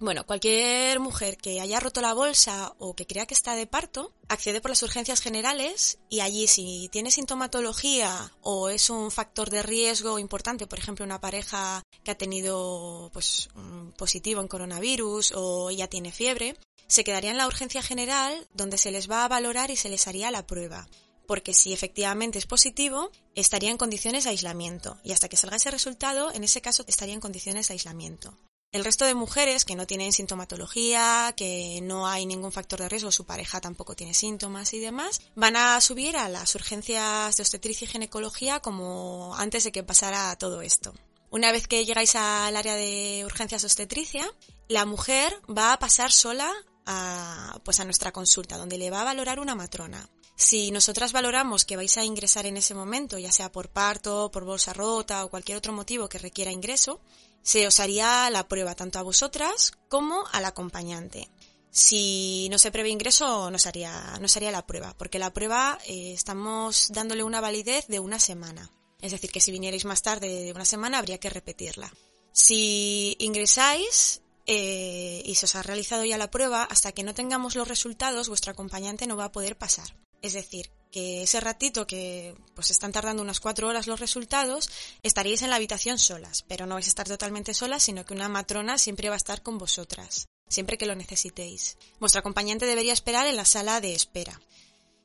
[0.00, 4.12] Bueno, cualquier mujer que haya roto la bolsa o que crea que está de parto,
[4.28, 9.64] accede por las urgencias generales y allí si tiene sintomatología o es un factor de
[9.64, 13.48] riesgo importante, por ejemplo, una pareja que ha tenido pues
[13.96, 16.56] positivo en coronavirus o ya tiene fiebre,
[16.86, 20.06] se quedaría en la urgencia general donde se les va a valorar y se les
[20.06, 20.86] haría la prueba
[21.26, 25.70] porque si efectivamente es positivo, estaría en condiciones de aislamiento y hasta que salga ese
[25.70, 28.34] resultado, en ese caso estaría en condiciones de aislamiento.
[28.70, 33.10] El resto de mujeres que no tienen sintomatología, que no hay ningún factor de riesgo,
[33.10, 37.86] su pareja tampoco tiene síntomas y demás, van a subir a las urgencias de obstetricia
[37.86, 40.92] y ginecología como antes de que pasara todo esto.
[41.30, 44.30] Una vez que llegáis al área de urgencias de obstetricia,
[44.68, 46.52] la mujer va a pasar sola
[46.84, 50.10] a, pues a nuestra consulta, donde le va a valorar una matrona.
[50.36, 54.44] Si nosotras valoramos que vais a ingresar en ese momento, ya sea por parto, por
[54.44, 57.00] bolsa rota o cualquier otro motivo que requiera ingreso,
[57.48, 61.30] se os haría la prueba tanto a vosotras como al acompañante.
[61.70, 66.12] Si no se prevé ingreso, no se haría, no la prueba, porque la prueba eh,
[66.12, 68.70] estamos dándole una validez de una semana.
[69.00, 71.90] Es decir, que si vinierais más tarde de una semana, habría que repetirla.
[72.32, 77.56] Si ingresáis eh, y se os ha realizado ya la prueba, hasta que no tengamos
[77.56, 79.96] los resultados, vuestro acompañante no va a poder pasar.
[80.20, 84.70] Es decir, que ese ratito que pues están tardando unas cuatro horas los resultados,
[85.02, 88.28] estaríais en la habitación solas, pero no vais a estar totalmente solas, sino que una
[88.28, 91.76] matrona siempre va a estar con vosotras, siempre que lo necesitéis.
[92.00, 94.40] Vuestro acompañante debería esperar en la sala de espera.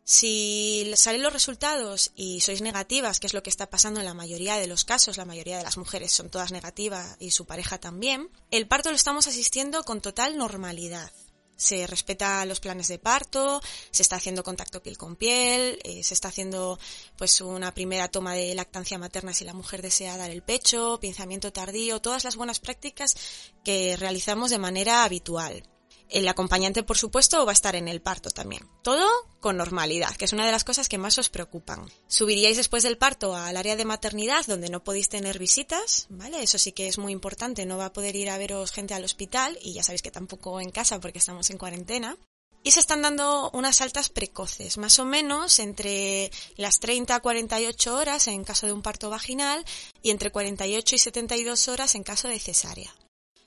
[0.06, 4.14] Si salen los resultados y sois negativas, que es lo que está pasando en la
[4.14, 7.78] mayoría de los casos, la mayoría de las mujeres son todas negativas y su pareja
[7.78, 11.10] también, el parto lo estamos asistiendo con total normalidad
[11.56, 13.62] se respeta los planes de parto,
[13.92, 16.80] se está haciendo contacto piel con piel, eh, se está haciendo
[17.18, 21.52] pues una primera toma de lactancia materna si la mujer desea dar el pecho, pinzamiento
[21.54, 23.16] tardío, todas las buenas prácticas
[23.64, 25.64] que realizamos de manera habitual.
[26.10, 28.68] El acompañante, por supuesto, va a estar en el parto también.
[28.84, 29.08] Todo
[29.40, 31.90] con normalidad, que es una de las cosas que más os preocupan.
[32.08, 36.42] Subiríais después del parto al área de maternidad donde no podéis tener visitas, ¿vale?
[36.42, 39.04] Eso sí que es muy importante, no va a poder ir a veros gente al
[39.04, 42.18] hospital y ya sabéis que tampoco en casa porque estamos en cuarentena.
[42.66, 47.96] Y se están dando unas altas precoces, más o menos entre las 30 a 48
[47.96, 49.66] horas en caso de un parto vaginal
[50.02, 52.96] y entre 48 y 72 horas en caso de cesárea.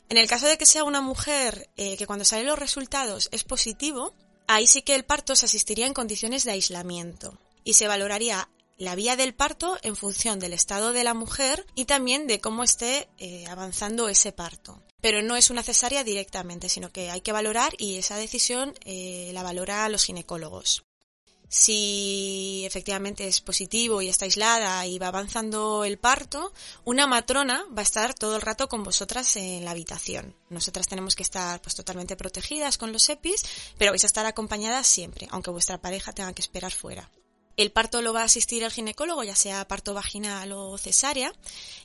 [0.08, 3.42] En el caso de que sea una mujer eh, que cuando salen los resultados es
[3.42, 4.14] positivo,
[4.46, 8.94] ahí sí que el parto se asistiría en condiciones de aislamiento y se valoraría la
[8.94, 13.08] vía del parto en función del estado de la mujer y también de cómo esté
[13.18, 14.82] eh, avanzando ese parto.
[15.00, 19.30] Pero no es una cesárea directamente, sino que hay que valorar y esa decisión eh,
[19.32, 20.84] la valora los ginecólogos.
[21.48, 26.52] Si efectivamente es positivo y está aislada y va avanzando el parto,
[26.84, 30.34] una matrona va a estar todo el rato con vosotras en la habitación.
[30.50, 33.44] Nosotras tenemos que estar pues totalmente protegidas con los EPIs,
[33.78, 37.10] pero vais a estar acompañadas siempre, aunque vuestra pareja tenga que esperar fuera.
[37.56, 41.32] El parto lo va a asistir el ginecólogo, ya sea parto vaginal o cesárea,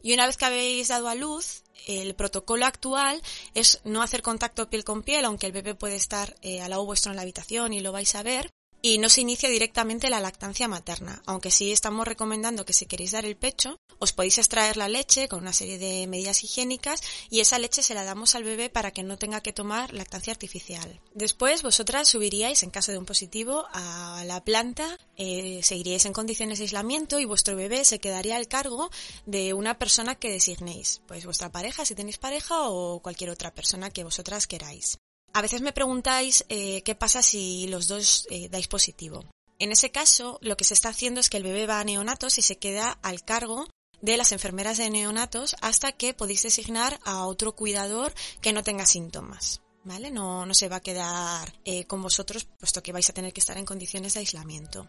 [0.01, 3.21] y una vez que habéis dado a luz, el protocolo actual
[3.53, 6.85] es no hacer contacto piel con piel, aunque el bebé puede estar eh, al lado
[6.85, 10.19] vuestro en la habitación y lo vais a ver, y no se inicia directamente la
[10.19, 14.77] lactancia materna, aunque sí estamos recomendando que si queréis dar el pecho, os podéis extraer
[14.77, 18.43] la leche con una serie de medidas higiénicas y esa leche se la damos al
[18.43, 20.99] bebé para que no tenga que tomar lactancia artificial.
[21.13, 26.57] Después vosotras subiríais, en caso de un positivo, a la planta, eh, seguiríais en condiciones
[26.57, 28.89] de aislamiento y vuestro bebé se quedaría al cargo
[29.25, 33.91] de una persona que designéis, pues vuestra pareja, si tenéis pareja o cualquier otra persona
[33.91, 34.97] que vosotras queráis.
[35.33, 39.23] A veces me preguntáis eh, qué pasa si los dos eh, dais positivo.
[39.59, 42.37] En ese caso, lo que se está haciendo es que el bebé va a neonatos
[42.37, 43.67] y se queda al cargo
[44.01, 48.85] de las enfermeras de neonatos hasta que podéis designar a otro cuidador que no tenga
[48.85, 49.61] síntomas.
[49.83, 50.11] ¿Vale?
[50.11, 53.39] No, no se va a quedar eh, con vosotros, puesto que vais a tener que
[53.39, 54.87] estar en condiciones de aislamiento.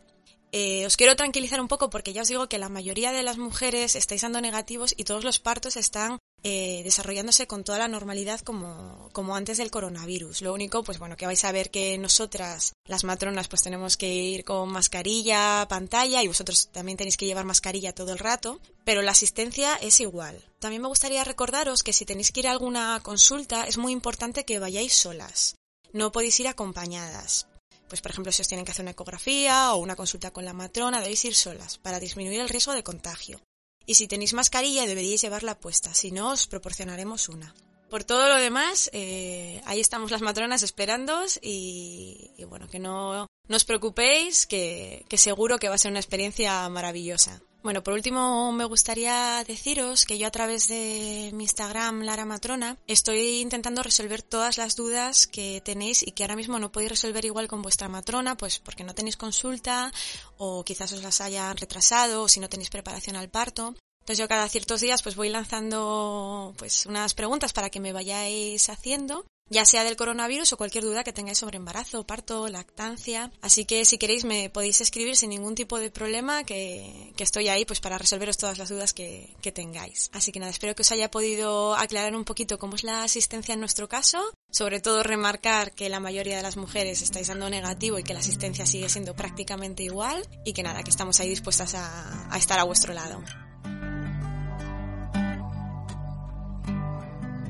[0.87, 3.95] os quiero tranquilizar un poco porque ya os digo que la mayoría de las mujeres
[3.97, 9.09] estáis dando negativos y todos los partos están eh, desarrollándose con toda la normalidad como,
[9.13, 10.43] como antes del coronavirus.
[10.43, 14.13] Lo único, pues bueno, que vais a ver que nosotras, las matronas, pues tenemos que
[14.13, 19.03] ir con mascarilla, pantalla y vosotros también tenéis que llevar mascarilla todo el rato, pero
[19.03, 20.43] la asistencia es igual.
[20.59, 24.45] También me gustaría recordaros que si tenéis que ir a alguna consulta es muy importante
[24.45, 25.55] que vayáis solas.
[25.93, 27.47] No podéis ir acompañadas.
[27.89, 30.55] Pues por ejemplo, si os tienen que hacer una ecografía o una consulta con la
[30.55, 33.39] matrona, debéis ir solas para disminuir el riesgo de contagio.
[33.87, 37.55] Y si tenéis mascarilla deberíais llevarla puesta, si no os proporcionaremos una.
[37.91, 43.65] Por todo lo demás, eh, ahí estamos las matronas esperándoos y, bueno, que no, os
[43.65, 47.43] preocupéis, que, que seguro que va a ser una experiencia maravillosa.
[47.63, 52.77] Bueno, por último me gustaría deciros que yo a través de mi Instagram Lara Matrona
[52.89, 57.25] estoy intentando resolver todas las dudas que tenéis y que ahora mismo no podéis resolver
[57.25, 59.93] igual con vuestra matrona, pues porque no tenéis consulta
[60.39, 63.77] o quizás os las hayan retrasado o si no tenéis preparación al parto.
[64.01, 68.69] Entonces yo cada ciertos días pues voy lanzando pues unas preguntas para que me vayáis
[68.71, 73.31] haciendo ya sea del coronavirus o cualquier duda que tengáis sobre embarazo, parto, lactancia.
[73.41, 77.65] Así que si queréis me podéis escribir sin ningún tipo de problema que, estoy ahí
[77.65, 80.11] pues para resolveros todas las dudas que, que tengáis.
[80.13, 83.55] Así que nada, espero que os haya podido aclarar un poquito cómo es la asistencia
[83.55, 84.19] en nuestro caso.
[84.51, 88.21] Sobre todo remarcar que la mayoría de las mujeres estáis dando negativo y que la
[88.21, 92.59] asistencia sigue siendo prácticamente igual y que nada, que estamos ahí dispuestas a, a estar
[92.59, 93.23] a vuestro lado.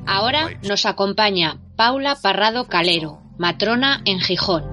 [0.05, 4.63] Ahora nos acompaña Paula Parrado Calero, matrona en Gijón.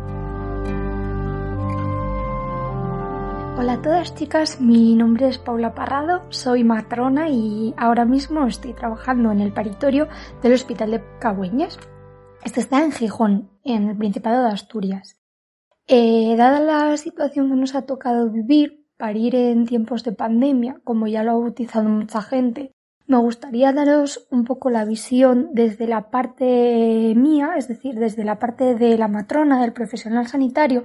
[3.56, 8.72] Hola a todas chicas, mi nombre es Paula Parrado, soy matrona y ahora mismo estoy
[8.72, 10.08] trabajando en el paritorio
[10.42, 11.78] del Hospital de Cagüeñas.
[12.42, 15.20] Este está en Gijón, en el Principado de Asturias.
[15.86, 21.06] Eh, dada la situación que nos ha tocado vivir, parir en tiempos de pandemia, como
[21.06, 22.74] ya lo ha bautizado mucha gente,
[23.10, 28.38] me gustaría daros un poco la visión desde la parte mía, es decir, desde la
[28.38, 30.84] parte de la matrona, del profesional sanitario,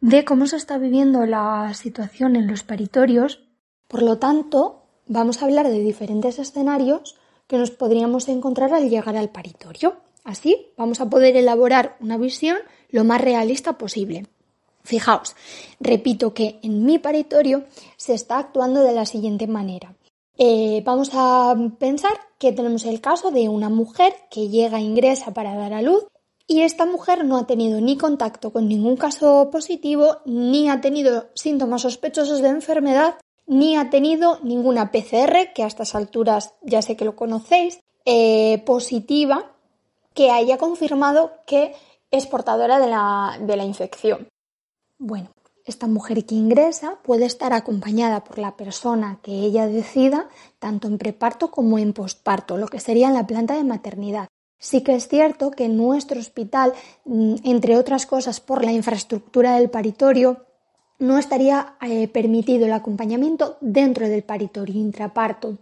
[0.00, 3.44] de cómo se está viviendo la situación en los paritorios.
[3.88, 9.14] Por lo tanto, vamos a hablar de diferentes escenarios que nos podríamos encontrar al llegar
[9.14, 9.96] al paritorio.
[10.24, 12.56] Así vamos a poder elaborar una visión
[12.88, 14.24] lo más realista posible.
[14.82, 15.36] Fijaos,
[15.78, 17.64] repito que en mi paritorio
[17.98, 19.94] se está actuando de la siguiente manera.
[20.38, 25.54] Eh, vamos a pensar que tenemos el caso de una mujer que llega, ingresa para
[25.54, 26.06] dar a luz
[26.46, 31.26] y esta mujer no ha tenido ni contacto con ningún caso positivo, ni ha tenido
[31.34, 33.16] síntomas sospechosos de enfermedad,
[33.46, 38.62] ni ha tenido ninguna PCR, que a estas alturas ya sé que lo conocéis, eh,
[38.64, 39.52] positiva,
[40.14, 41.74] que haya confirmado que
[42.10, 44.28] es portadora de la, de la infección.
[44.98, 45.30] Bueno,
[45.66, 50.28] esta mujer que ingresa puede estar acompañada por la persona que ella decida,
[50.60, 54.28] tanto en preparto como en posparto, lo que sería en la planta de maternidad.
[54.58, 56.72] Sí que es cierto que en nuestro hospital,
[57.04, 60.46] mm, entre otras cosas por la infraestructura del paritorio,
[60.98, 65.58] no estaría eh, permitido el acompañamiento dentro del paritorio intraparto.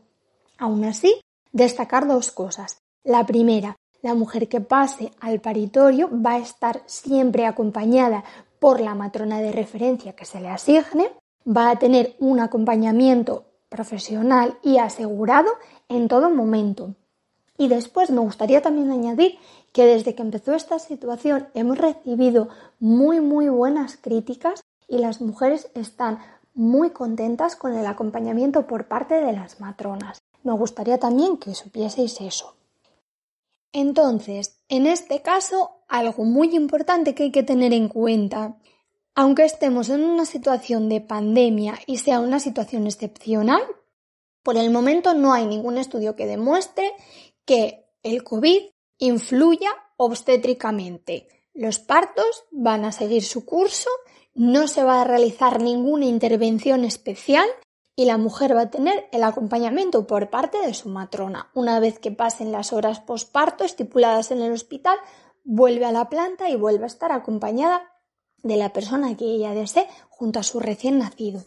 [0.58, 2.78] Aún así, destacar dos cosas.
[3.02, 3.74] La primera,
[4.04, 8.22] la mujer que pase al paritorio va a estar siempre acompañada
[8.64, 11.10] por la matrona de referencia que se le asigne,
[11.46, 15.50] va a tener un acompañamiento profesional y asegurado
[15.90, 16.94] en todo momento.
[17.58, 19.36] Y después me gustaría también añadir
[19.74, 22.48] que desde que empezó esta situación hemos recibido
[22.80, 26.20] muy muy buenas críticas y las mujeres están
[26.54, 30.22] muy contentas con el acompañamiento por parte de las matronas.
[30.42, 32.54] Me gustaría también que supieseis eso.
[33.74, 38.56] Entonces, en este caso, algo muy importante que hay que tener en cuenta.
[39.16, 43.62] Aunque estemos en una situación de pandemia y sea una situación excepcional,
[44.44, 46.92] por el momento no hay ningún estudio que demuestre
[47.44, 48.62] que el COVID
[48.98, 51.26] influya obstétricamente.
[51.52, 53.90] Los partos van a seguir su curso,
[54.34, 57.48] no se va a realizar ninguna intervención especial
[57.96, 61.50] y la mujer va a tener el acompañamiento por parte de su matrona.
[61.54, 64.98] Una vez que pasen las horas posparto estipuladas en el hospital,
[65.44, 67.82] vuelve a la planta y vuelve a estar acompañada
[68.42, 71.42] de la persona que ella desee junto a su recién nacido.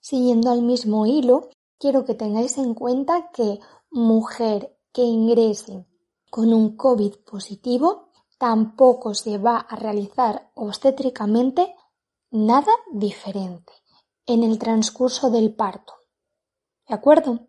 [0.00, 5.86] Siguiendo al mismo hilo, quiero que tengáis en cuenta que mujer que ingrese
[6.30, 11.74] con un COVID positivo tampoco se va a realizar obstétricamente
[12.30, 13.72] nada diferente
[14.26, 15.94] en el transcurso del parto.
[16.88, 17.46] ¿De acuerdo?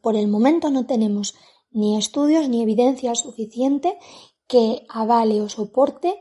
[0.00, 1.34] Por el momento no tenemos
[1.70, 3.98] ni estudios ni evidencia suficiente
[4.46, 6.18] que avale o soporte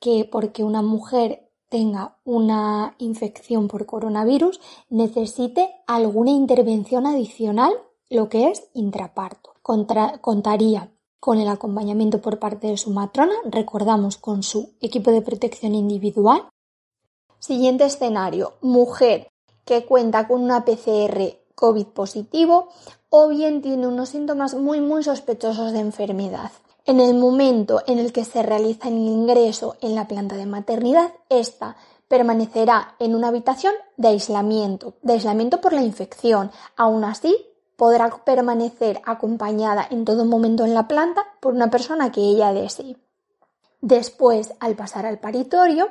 [0.00, 7.72] que porque una mujer tenga una infección por coronavirus necesite alguna intervención adicional,
[8.08, 9.54] lo que es intraparto.
[9.62, 15.74] contaría con el acompañamiento por parte de su matrona, recordamos con su equipo de protección
[15.74, 16.48] individual.
[17.40, 19.28] Siguiente escenario, mujer
[19.66, 22.68] que cuenta con una PCR COVID positivo
[23.10, 26.50] o bien tiene unos síntomas muy muy sospechosos de enfermedad.
[26.86, 31.12] En el momento en el que se realiza el ingreso en la planta de maternidad,
[31.28, 36.52] esta permanecerá en una habitación de aislamiento, de aislamiento por la infección.
[36.76, 37.36] Aún así,
[37.76, 42.96] podrá permanecer acompañada en todo momento en la planta por una persona que ella desee.
[43.80, 45.90] Después, al pasar al paritorio,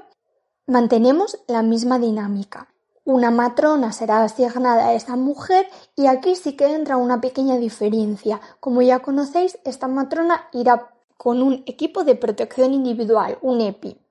[0.65, 2.69] mantenemos la misma dinámica.
[3.06, 8.41] Una matrona será asignada a esta mujer y aquí sí que entra una pequeña diferencia.
[8.60, 14.01] Como ya conocéis, esta matrona irá con un equipo de protección individual, un EPI,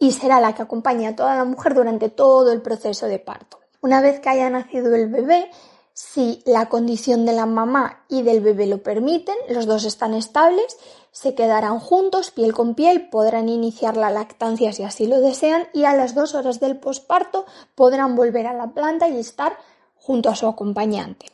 [0.00, 3.60] y será la que acompañe a toda la mujer durante todo el proceso de parto.
[3.80, 5.48] Una vez que haya nacido el bebé,
[5.94, 10.76] si la condición de la mamá y del bebé lo permiten, los dos están estables,
[11.16, 15.84] se quedarán juntos, piel con piel, podrán iniciar la lactancia si así lo desean y
[15.84, 19.56] a las dos horas del posparto podrán volver a la planta y estar
[19.94, 21.24] junto a su acompañante.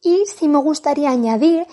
[0.00, 1.66] Y sí me gustaría añadir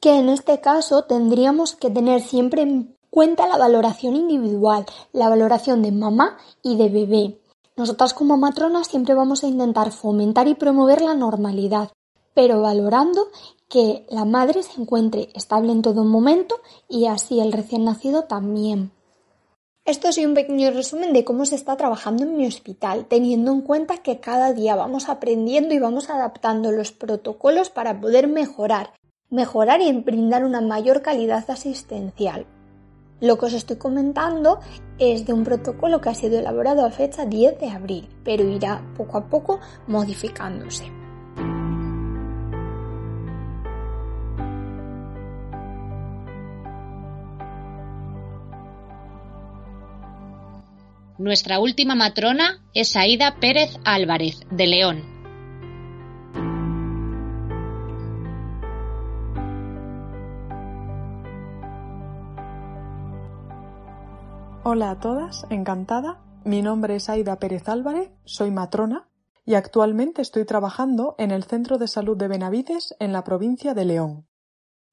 [0.00, 5.82] que en este caso tendríamos que tener siempre en cuenta la valoración individual, la valoración
[5.82, 7.40] de mamá y de bebé.
[7.74, 11.90] Nosotras como matronas siempre vamos a intentar fomentar y promover la normalidad,
[12.32, 13.26] pero valorando
[13.68, 16.56] que la madre se encuentre estable en todo momento
[16.88, 18.92] y así el recién nacido también.
[19.84, 23.62] Esto es un pequeño resumen de cómo se está trabajando en mi hospital, teniendo en
[23.62, 28.92] cuenta que cada día vamos aprendiendo y vamos adaptando los protocolos para poder mejorar,
[29.30, 32.46] mejorar y brindar una mayor calidad asistencial.
[33.20, 34.60] Lo que os estoy comentando
[34.98, 38.82] es de un protocolo que ha sido elaborado a fecha 10 de abril, pero irá
[38.96, 40.97] poco a poco modificándose.
[51.18, 55.02] Nuestra última matrona es Aida Pérez Álvarez, de León.
[64.62, 66.20] Hola a todas, encantada.
[66.44, 69.08] Mi nombre es Aida Pérez Álvarez, soy matrona
[69.44, 73.84] y actualmente estoy trabajando en el Centro de Salud de Benavides en la provincia de
[73.84, 74.28] León.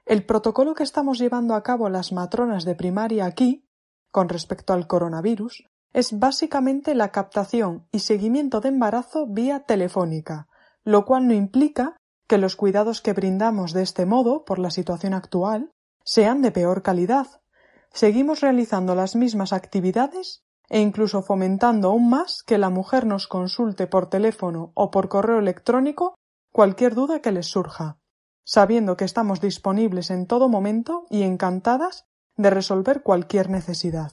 [0.07, 3.69] El protocolo que estamos llevando a cabo las matronas de primaria aquí,
[4.09, 5.65] con respecto al coronavirus,
[5.95, 10.49] es básicamente la captación y seguimiento de embarazo vía telefónica,
[10.83, 11.95] lo cual no implica
[12.27, 15.71] que los cuidados que brindamos de este modo, por la situación actual,
[16.03, 17.27] sean de peor calidad,
[17.93, 23.87] seguimos realizando las mismas actividades e incluso fomentando aún más que la mujer nos consulte
[23.87, 26.15] por teléfono o por correo electrónico
[26.51, 27.99] cualquier duda que les surja,
[28.43, 34.11] sabiendo que estamos disponibles en todo momento y encantadas de resolver cualquier necesidad.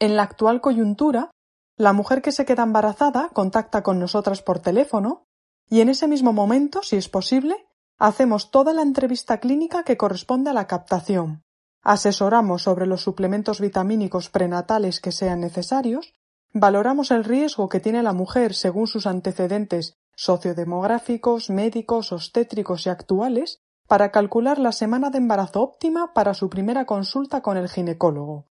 [0.00, 1.32] En la actual coyuntura,
[1.76, 5.26] la mujer que se queda embarazada contacta con nosotras por teléfono
[5.68, 7.66] y en ese mismo momento, si es posible,
[7.98, 11.42] hacemos toda la entrevista clínica que corresponde a la captación,
[11.82, 16.14] asesoramos sobre los suplementos vitamínicos prenatales que sean necesarios,
[16.52, 23.58] valoramos el riesgo que tiene la mujer según sus antecedentes sociodemográficos, médicos, obstétricos y actuales
[23.88, 28.46] para calcular la semana de embarazo óptima para su primera consulta con el ginecólogo.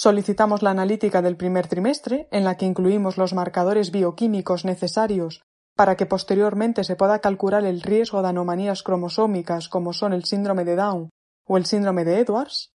[0.00, 5.42] Solicitamos la analítica del primer trimestre, en la que incluimos los marcadores bioquímicos necesarios
[5.74, 10.64] para que posteriormente se pueda calcular el riesgo de anomalías cromosómicas como son el síndrome
[10.64, 11.10] de Down
[11.48, 12.70] o el síndrome de Edwards,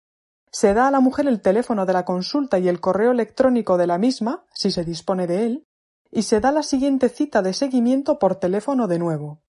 [0.50, 3.86] se da a la mujer el teléfono de la consulta y el correo electrónico de
[3.86, 5.64] la misma, si se dispone de él,
[6.10, 9.42] y se da la siguiente cita de seguimiento por teléfono de nuevo.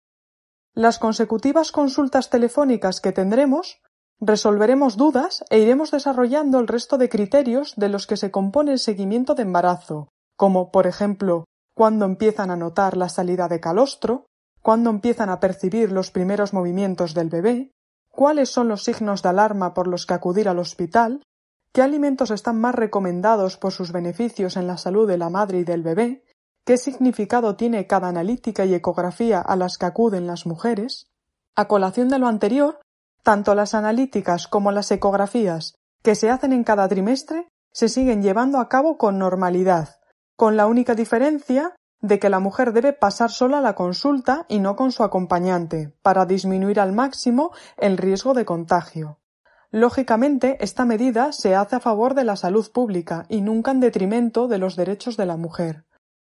[0.75, 3.81] Las consecutivas consultas telefónicas que tendremos
[4.21, 8.79] resolveremos dudas e iremos desarrollando el resto de criterios de los que se compone el
[8.79, 11.45] seguimiento de embarazo, como, por ejemplo,
[11.75, 14.27] cuándo empiezan a notar la salida de calostro,
[14.61, 17.71] cuándo empiezan a percibir los primeros movimientos del bebé,
[18.11, 21.23] cuáles son los signos de alarma por los que acudir al hospital,
[21.73, 25.65] qué alimentos están más recomendados por sus beneficios en la salud de la madre y
[25.65, 26.25] del bebé,
[26.67, 31.07] qué significado tiene cada analítica y ecografía a las que acuden las mujeres.
[31.57, 32.81] A colación de lo anterior,
[33.23, 38.59] tanto las analíticas como las ecografías que se hacen en cada trimestre se siguen llevando
[38.59, 40.01] a cabo con normalidad,
[40.37, 44.75] con la única diferencia de que la mujer debe pasar sola la consulta y no
[44.75, 49.19] con su acompañante, para disminuir al máximo el riesgo de contagio.
[49.71, 54.49] Lógicamente, esta medida se hace a favor de la salud pública y nunca en detrimento
[54.49, 55.85] de los derechos de la mujer.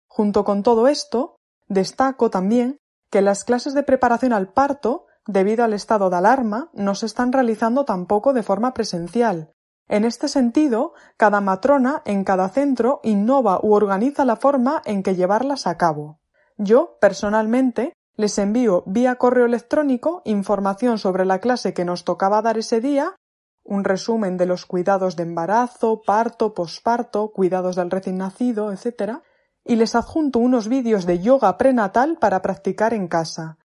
[0.09, 1.36] Junto con todo esto,
[1.68, 2.78] destaco también
[3.11, 7.33] que las clases de preparación al parto, debido al estado de alarma, no se están
[7.33, 9.55] realizando tampoco de forma presencial,
[9.89, 15.16] en este sentido, cada matrona en cada centro innova u organiza la forma en que
[15.16, 16.20] llevarlas a cabo.
[16.59, 22.59] Yo, personalmente, les envío vía correo electrónico información sobre la clase que nos tocaba dar
[22.59, 23.16] ese día,
[23.64, 29.20] un resumen de los cuidados de embarazo, parto, posparto, cuidados del recién nacido, etc.
[29.64, 33.58] y les adjunto unos vídeos de yoga prenatal para practicar en casa.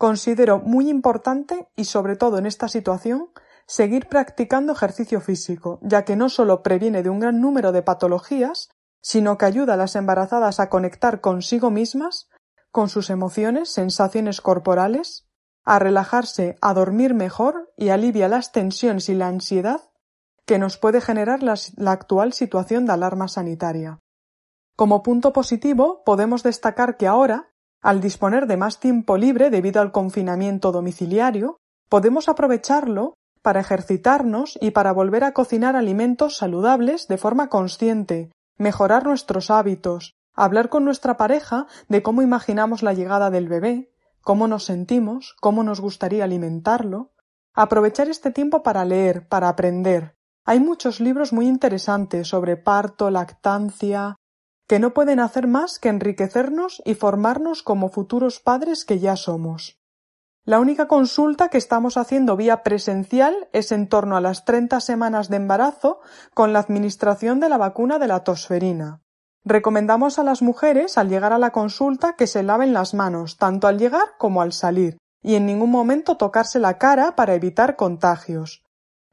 [0.00, 3.28] Considero muy importante y sobre todo en esta situación
[3.66, 8.70] seguir practicando ejercicio físico, ya que no solo previene de un gran número de patologías,
[9.02, 12.30] sino que ayuda a las embarazadas a conectar consigo mismas,
[12.70, 15.28] con sus emociones, sensaciones corporales,
[15.64, 19.82] a relajarse, a dormir mejor y alivia las tensiones y la ansiedad
[20.46, 23.98] que nos puede generar la, la, actual situación de alarma sanitaria.
[24.76, 27.49] Como punto positivo, podemos destacar que ahora,
[27.80, 31.58] al disponer de más tiempo libre debido al confinamiento domiciliario,
[31.88, 39.04] podemos aprovecharlo para ejercitarnos y para volver a cocinar alimentos saludables de forma consciente, mejorar
[39.04, 44.64] nuestros hábitos, hablar con nuestra pareja de cómo imaginamos la llegada del bebé, cómo nos
[44.64, 47.12] sentimos, cómo nos gustaría alimentarlo,
[47.54, 50.14] aprovechar este tiempo para leer, para aprender.
[50.44, 54.16] Hay muchos libros muy interesantes sobre parto, lactancia,
[54.70, 59.80] que no pueden hacer más que enriquecernos y formarnos como futuros padres que ya somos.
[60.44, 65.28] La única consulta que estamos haciendo vía presencial es en torno a las 30 semanas
[65.28, 65.98] de embarazo
[66.34, 69.02] con la administración de la vacuna de la tosferina.
[69.44, 73.66] Recomendamos a las mujeres al llegar a la consulta que se laven las manos tanto
[73.66, 78.62] al llegar como al salir y en ningún momento tocarse la cara para evitar contagios.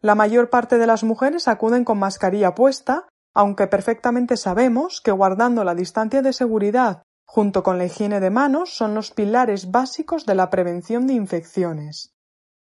[0.01, 3.07] La mayor parte de las mujeres acuden con mascarilla puesta,
[3.37, 8.75] aunque perfectamente sabemos que guardando la distancia de seguridad junto con la higiene de manos
[8.75, 12.15] son los pilares básicos de la prevención de infecciones.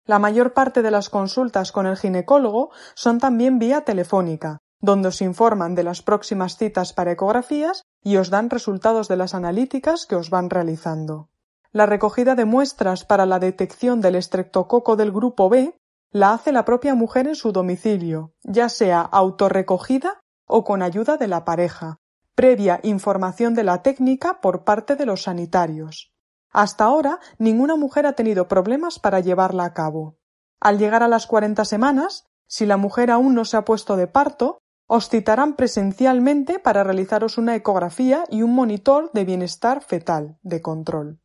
[0.06, 5.22] La mayor parte de las consultas con el ginecólogo son también vía telefónica, donde os
[5.22, 10.16] informan de las próximas citas para ecografías y os dan resultados de las analíticas que
[10.16, 11.28] os van realizando.
[11.74, 15.76] La recogida de muestras para la detección del estreptococo del grupo B
[16.12, 20.23] la hace la propia mujer en su domicilio, ya sea autorrecogida
[20.56, 21.98] o con ayuda de la pareja,
[22.36, 26.14] previa información de la técnica por parte de los sanitarios.
[26.52, 30.20] Hasta ahora ninguna mujer ha tenido problemas para llevarla a cabo.
[30.60, 34.06] Al llegar a las cuarenta semanas, si la mujer aún no se ha puesto de
[34.06, 40.62] parto, os citarán presencialmente para realizaros una ecografía y un monitor de bienestar fetal de
[40.62, 41.20] control.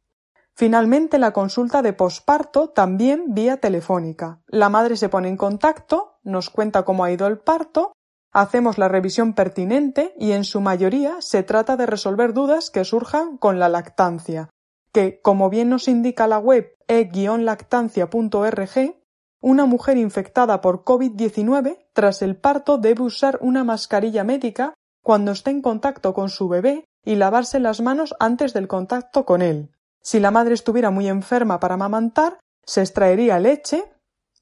[0.54, 4.40] Finalmente, la consulta de posparto también vía telefónica.
[4.46, 7.92] La madre se pone en contacto, nos cuenta cómo ha ido el parto,
[8.32, 13.36] hacemos la revisión pertinente y en su mayoría se trata de resolver dudas que surjan
[13.36, 14.48] con la lactancia,
[14.92, 18.96] que, como bien nos indica la web e-lactancia.org,
[19.40, 25.50] una mujer infectada por COVID-19 tras el parto debe usar una mascarilla médica cuando esté
[25.50, 29.70] en contacto con su bebé y lavarse las manos antes del contacto con él.
[30.02, 33.84] Si la madre estuviera muy enferma para amamantar, se extraería leche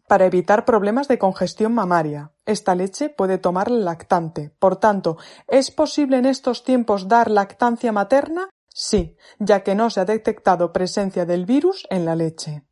[0.09, 2.33] para evitar problemas de congestión mamaria.
[2.45, 4.55] Esta leche puede tomar el lactante.
[4.59, 5.17] Por tanto,
[5.49, 8.49] ¿es posible en estos tiempos dar lactancia materna?
[8.69, 12.65] Sí, ya que no se ha detectado presencia del virus en la leche.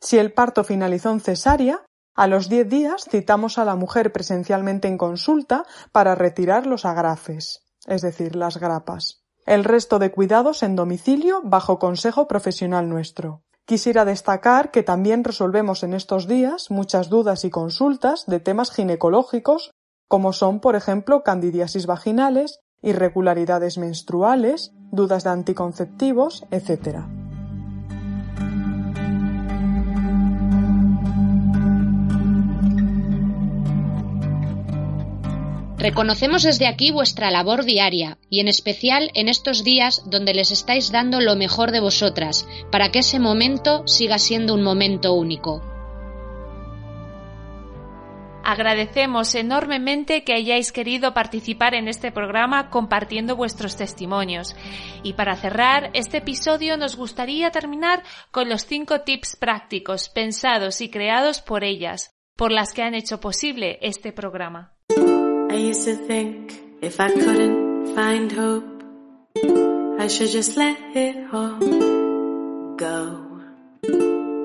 [0.00, 1.84] Si el parto finalizó en cesárea,
[2.16, 7.64] a los diez días citamos a la mujer presencialmente en consulta para retirar los agrafes,
[7.86, 9.24] es decir, las grapas.
[9.46, 13.43] El resto de cuidados en domicilio bajo consejo profesional nuestro.
[13.66, 19.72] Quisiera destacar que también resolvemos en estos días muchas dudas y consultas de temas ginecológicos,
[20.06, 27.23] como son, por ejemplo, candidiasis vaginales, irregularidades menstruales, dudas de anticonceptivos, etc.
[35.84, 40.90] Reconocemos desde aquí vuestra labor diaria y en especial en estos días donde les estáis
[40.90, 45.60] dando lo mejor de vosotras para que ese momento siga siendo un momento único.
[48.42, 54.56] Agradecemos enormemente que hayáis querido participar en este programa compartiendo vuestros testimonios.
[55.02, 60.88] Y para cerrar este episodio nos gustaría terminar con los cinco tips prácticos pensados y
[60.88, 64.73] creados por ellas, por las que han hecho posible este programa.
[65.54, 68.82] I used to think if I couldn't find hope,
[70.00, 71.60] I should just let it all
[72.74, 72.98] go.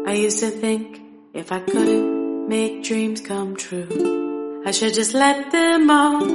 [0.05, 1.01] I used to think
[1.33, 6.27] if I couldn't make dreams come true, I should just let them all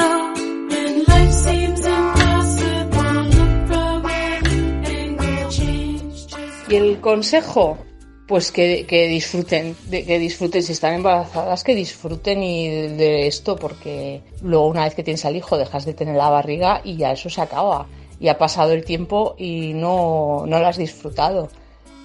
[0.00, 0.34] go.
[0.68, 4.60] When life seems impossible, look from any
[4.98, 6.68] angle, change just...
[6.68, 7.78] Y el consejo
[8.26, 14.22] pues que, disfruten, de, que disfruten si están embarazadas, que disfruten y de esto, porque
[14.42, 17.28] luego una vez que tienes al hijo dejas de tener la barriga y ya eso
[17.28, 17.86] se acaba.
[18.20, 21.48] Y ha pasado el tiempo y no, no lo has disfrutado.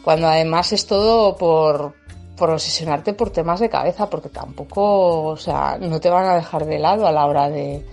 [0.04, 1.94] Cuando además es todo por,
[2.36, 6.66] por obsesionarte por temas de cabeza, porque tampoco, o sea, no te van a dejar
[6.66, 7.86] de lado a la hora de,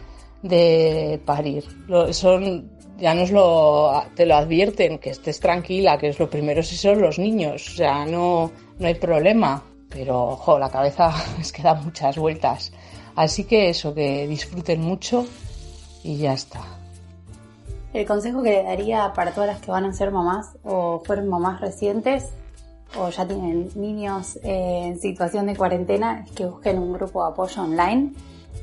[0.43, 1.65] de parir.
[2.13, 6.77] son ya nos lo, te lo advierten, que estés tranquila, que es lo primero si
[6.77, 11.63] son los niños, o sea, no, no hay problema, pero ojo, la cabeza es que
[11.63, 12.73] da muchas vueltas.
[13.17, 15.25] Así que eso, que disfruten mucho
[16.03, 16.61] y ya está.
[17.93, 21.29] El consejo que le daría para todas las que van a ser mamás o fueron
[21.29, 22.31] mamás recientes
[22.99, 27.63] o ya tienen niños en situación de cuarentena es que busquen un grupo de apoyo
[27.63, 28.13] online.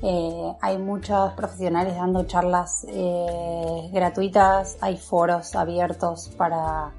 [0.01, 6.91] Eh, hay muchos profesionales dando charlas eh, gratuitas, hay foros abiertos para,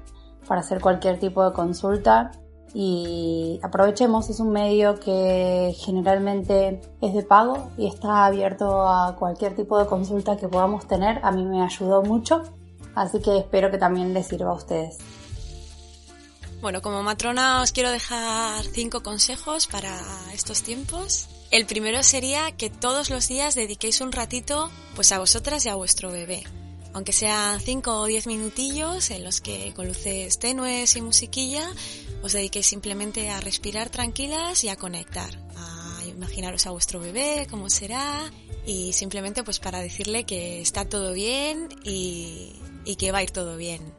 [0.47, 2.31] para hacer cualquier tipo de consulta
[2.73, 9.55] y aprovechemos, es un medio que generalmente es de pago y está abierto a cualquier
[9.55, 11.19] tipo de consulta que podamos tener.
[11.23, 12.41] A mí me ayudó mucho,
[12.95, 14.97] así que espero que también les sirva a ustedes.
[16.61, 19.91] Bueno, como matrona os quiero dejar cinco consejos para
[20.33, 21.27] estos tiempos.
[21.53, 25.75] El primero sería que todos los días dediquéis un ratito pues a vosotras y a
[25.75, 26.41] vuestro bebé.
[26.93, 31.71] Aunque sean cinco o diez minutillos en los que con luces tenues y musiquilla
[32.23, 37.69] os dediquéis simplemente a respirar tranquilas y a conectar, a imaginaros a vuestro bebé, cómo
[37.69, 38.31] será
[38.65, 43.29] y simplemente pues para decirle que está todo bien y, y que va a ir
[43.29, 43.93] todo bien.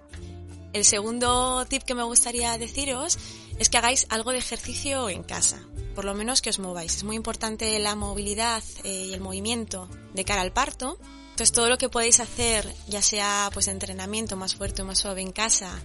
[0.73, 3.17] El segundo tip que me gustaría deciros
[3.59, 5.61] es que hagáis algo de ejercicio en casa,
[5.95, 6.97] por lo menos que os mováis.
[6.97, 10.99] Es muy importante la movilidad eh, y el movimiento de cara al parto.
[11.31, 15.21] Entonces todo lo que podéis hacer, ya sea pues entrenamiento más fuerte o más suave
[15.21, 15.83] en casa,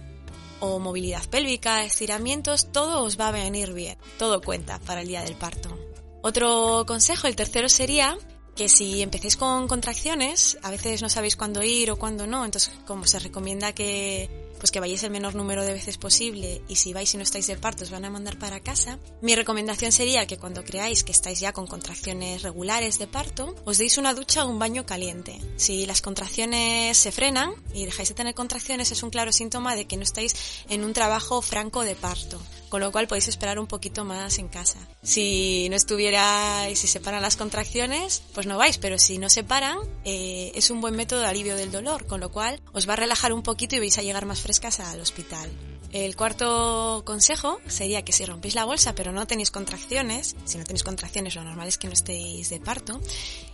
[0.60, 3.98] o movilidad pélvica, estiramientos, todo os va a venir bien.
[4.18, 5.76] Todo cuenta para el día del parto.
[6.22, 8.16] Otro consejo, el tercero sería
[8.54, 12.72] que si empecéis con contracciones, a veces no sabéis cuándo ir o cuándo no, entonces
[12.86, 16.92] como se recomienda que pues que vayáis el menor número de veces posible y si
[16.92, 20.26] vais y no estáis de parto os van a mandar para casa, mi recomendación sería
[20.26, 24.44] que cuando creáis que estáis ya con contracciones regulares de parto, os deis una ducha
[24.44, 25.40] o un baño caliente.
[25.56, 29.86] Si las contracciones se frenan y dejáis de tener contracciones es un claro síntoma de
[29.86, 30.36] que no estáis
[30.68, 32.38] en un trabajo franco de parto
[32.70, 34.78] con lo cual podéis esperar un poquito más en casa.
[35.02, 39.42] Si no estuvierais, si se paran las contracciones, pues no vais, pero si no se
[39.42, 42.92] paran, eh, es un buen método de alivio del dolor, con lo cual os va
[42.92, 45.48] a relajar un poquito y vais a llegar más frescas al hospital.
[45.92, 50.64] El cuarto consejo sería que si rompéis la bolsa pero no tenéis contracciones, si no
[50.64, 53.00] tenéis contracciones lo normal es que no estéis de parto,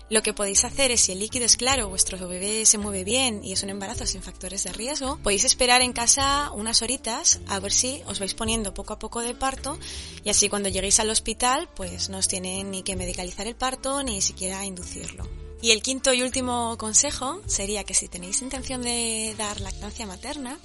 [0.09, 3.45] lo que podéis hacer es si el líquido es claro, vuestro bebé se mueve bien
[3.45, 7.61] y es un embarazo sin factores de riesgo, podéis esperar en casa unas horitas a
[7.61, 9.79] ver si os vais poniendo poco a poco de parto
[10.25, 14.03] y así cuando lleguéis al hospital pues no os tienen ni que medicalizar el parto
[14.03, 15.46] ni siquiera inducirlo.
[15.63, 20.59] Y el quinto y último consejo sería que si tenéis intención de dar lactancia materna,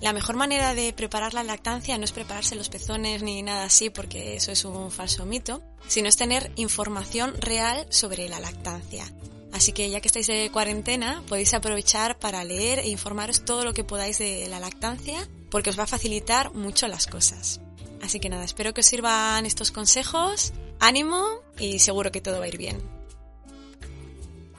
[0.00, 3.90] la mejor manera de preparar la lactancia no es prepararse los pezones ni nada así,
[3.90, 9.04] porque eso es un falso mito, sino es tener información real sobre la lactancia.
[9.52, 13.74] Así que ya que estáis de cuarentena, podéis aprovechar para leer e informaros todo lo
[13.74, 17.60] que podáis de la lactancia, porque os va a facilitar mucho las cosas.
[18.00, 22.46] Así que nada, espero que os sirvan estos consejos, ánimo y seguro que todo va
[22.46, 23.01] a ir bien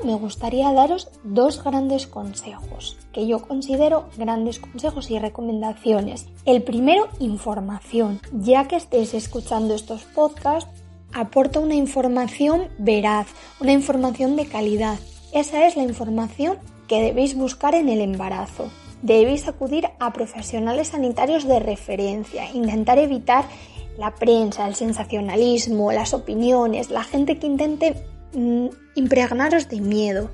[0.03, 6.27] me gustaría daros dos grandes consejos, que yo considero grandes consejos y recomendaciones.
[6.45, 8.19] El primero, información.
[8.31, 10.69] Ya que estéis escuchando estos podcasts,
[11.13, 13.27] aporta una información veraz,
[13.59, 14.99] una información de calidad.
[15.31, 18.69] Esa es la información que debéis buscar en el embarazo.
[19.01, 23.45] Debéis acudir a profesionales sanitarios de referencia, intentar evitar
[23.97, 28.05] la prensa, el sensacionalismo, las opiniones, la gente que intente
[28.95, 30.29] impregnaros de miedo.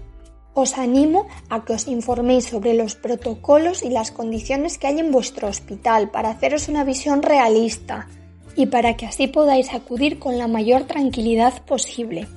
[0.53, 5.11] Os animo a que os informéis sobre los protocolos y las condiciones que hay en
[5.11, 8.07] vuestro hospital para haceros una visión realista
[8.55, 12.27] y para que así podáis acudir con la mayor tranquilidad posible.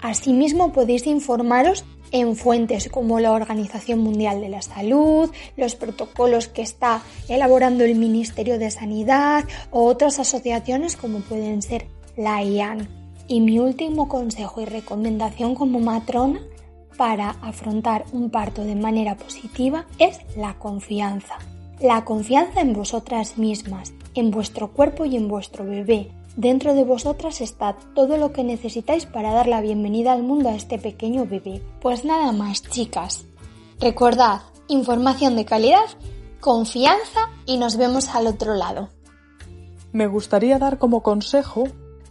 [0.00, 6.62] Asimismo podéis informaros en fuentes como la Organización Mundial de la Salud, los protocolos que
[6.62, 12.97] está elaborando el Ministerio de Sanidad o otras asociaciones como pueden ser la IAN.
[13.28, 16.40] Y mi último consejo y recomendación como matrona
[16.96, 21.36] para afrontar un parto de manera positiva es la confianza.
[21.78, 26.10] La confianza en vosotras mismas, en vuestro cuerpo y en vuestro bebé.
[26.36, 30.54] Dentro de vosotras está todo lo que necesitáis para dar la bienvenida al mundo a
[30.54, 31.62] este pequeño bebé.
[31.80, 33.26] Pues nada más, chicas.
[33.78, 35.86] Recordad, información de calidad,
[36.40, 38.88] confianza y nos vemos al otro lado.
[39.92, 41.64] Me gustaría dar como consejo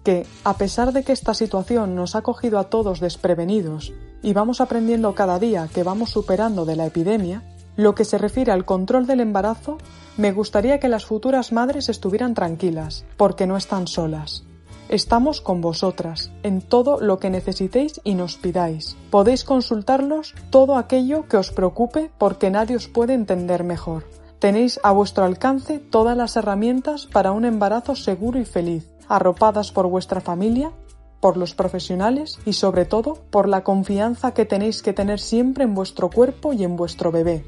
[0.07, 3.91] que, a pesar de que esta situación nos ha cogido a todos desprevenidos
[4.23, 7.43] y vamos aprendiendo cada día que vamos superando de la epidemia,
[7.75, 9.79] lo que se refiere al control del embarazo,
[10.15, 14.45] me gustaría que las futuras madres estuvieran tranquilas, porque no están solas.
[14.87, 18.95] Estamos con vosotras en todo lo que necesitéis y nos pidáis.
[19.09, 24.05] Podéis consultarlos todo aquello que os preocupe porque nadie os puede entender mejor.
[24.39, 29.87] Tenéis a vuestro alcance todas las herramientas para un embarazo seguro y feliz arropadas por
[29.87, 30.71] vuestra familia,
[31.19, 35.73] por los profesionales y sobre todo por la confianza que tenéis que tener siempre en
[35.73, 37.45] vuestro cuerpo y en vuestro bebé.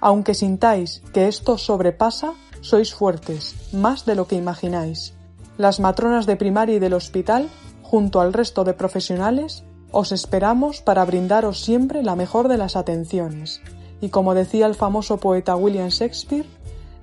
[0.00, 5.14] Aunque sintáis que esto sobrepasa, sois fuertes, más de lo que imagináis.
[5.56, 7.48] Las matronas de primaria y del hospital,
[7.82, 13.60] junto al resto de profesionales, os esperamos para brindaros siempre la mejor de las atenciones.
[14.00, 16.46] Y como decía el famoso poeta William Shakespeare,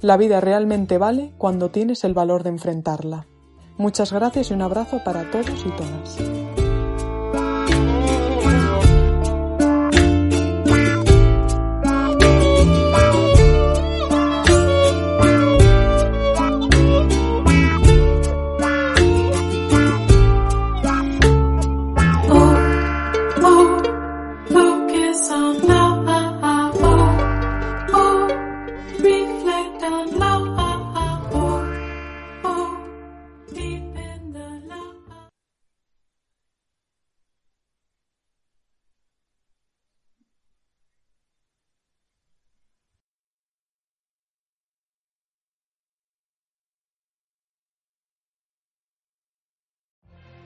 [0.01, 3.25] la vida realmente vale cuando tienes el valor de enfrentarla.
[3.77, 6.44] Muchas gracias y un abrazo para todos y todas.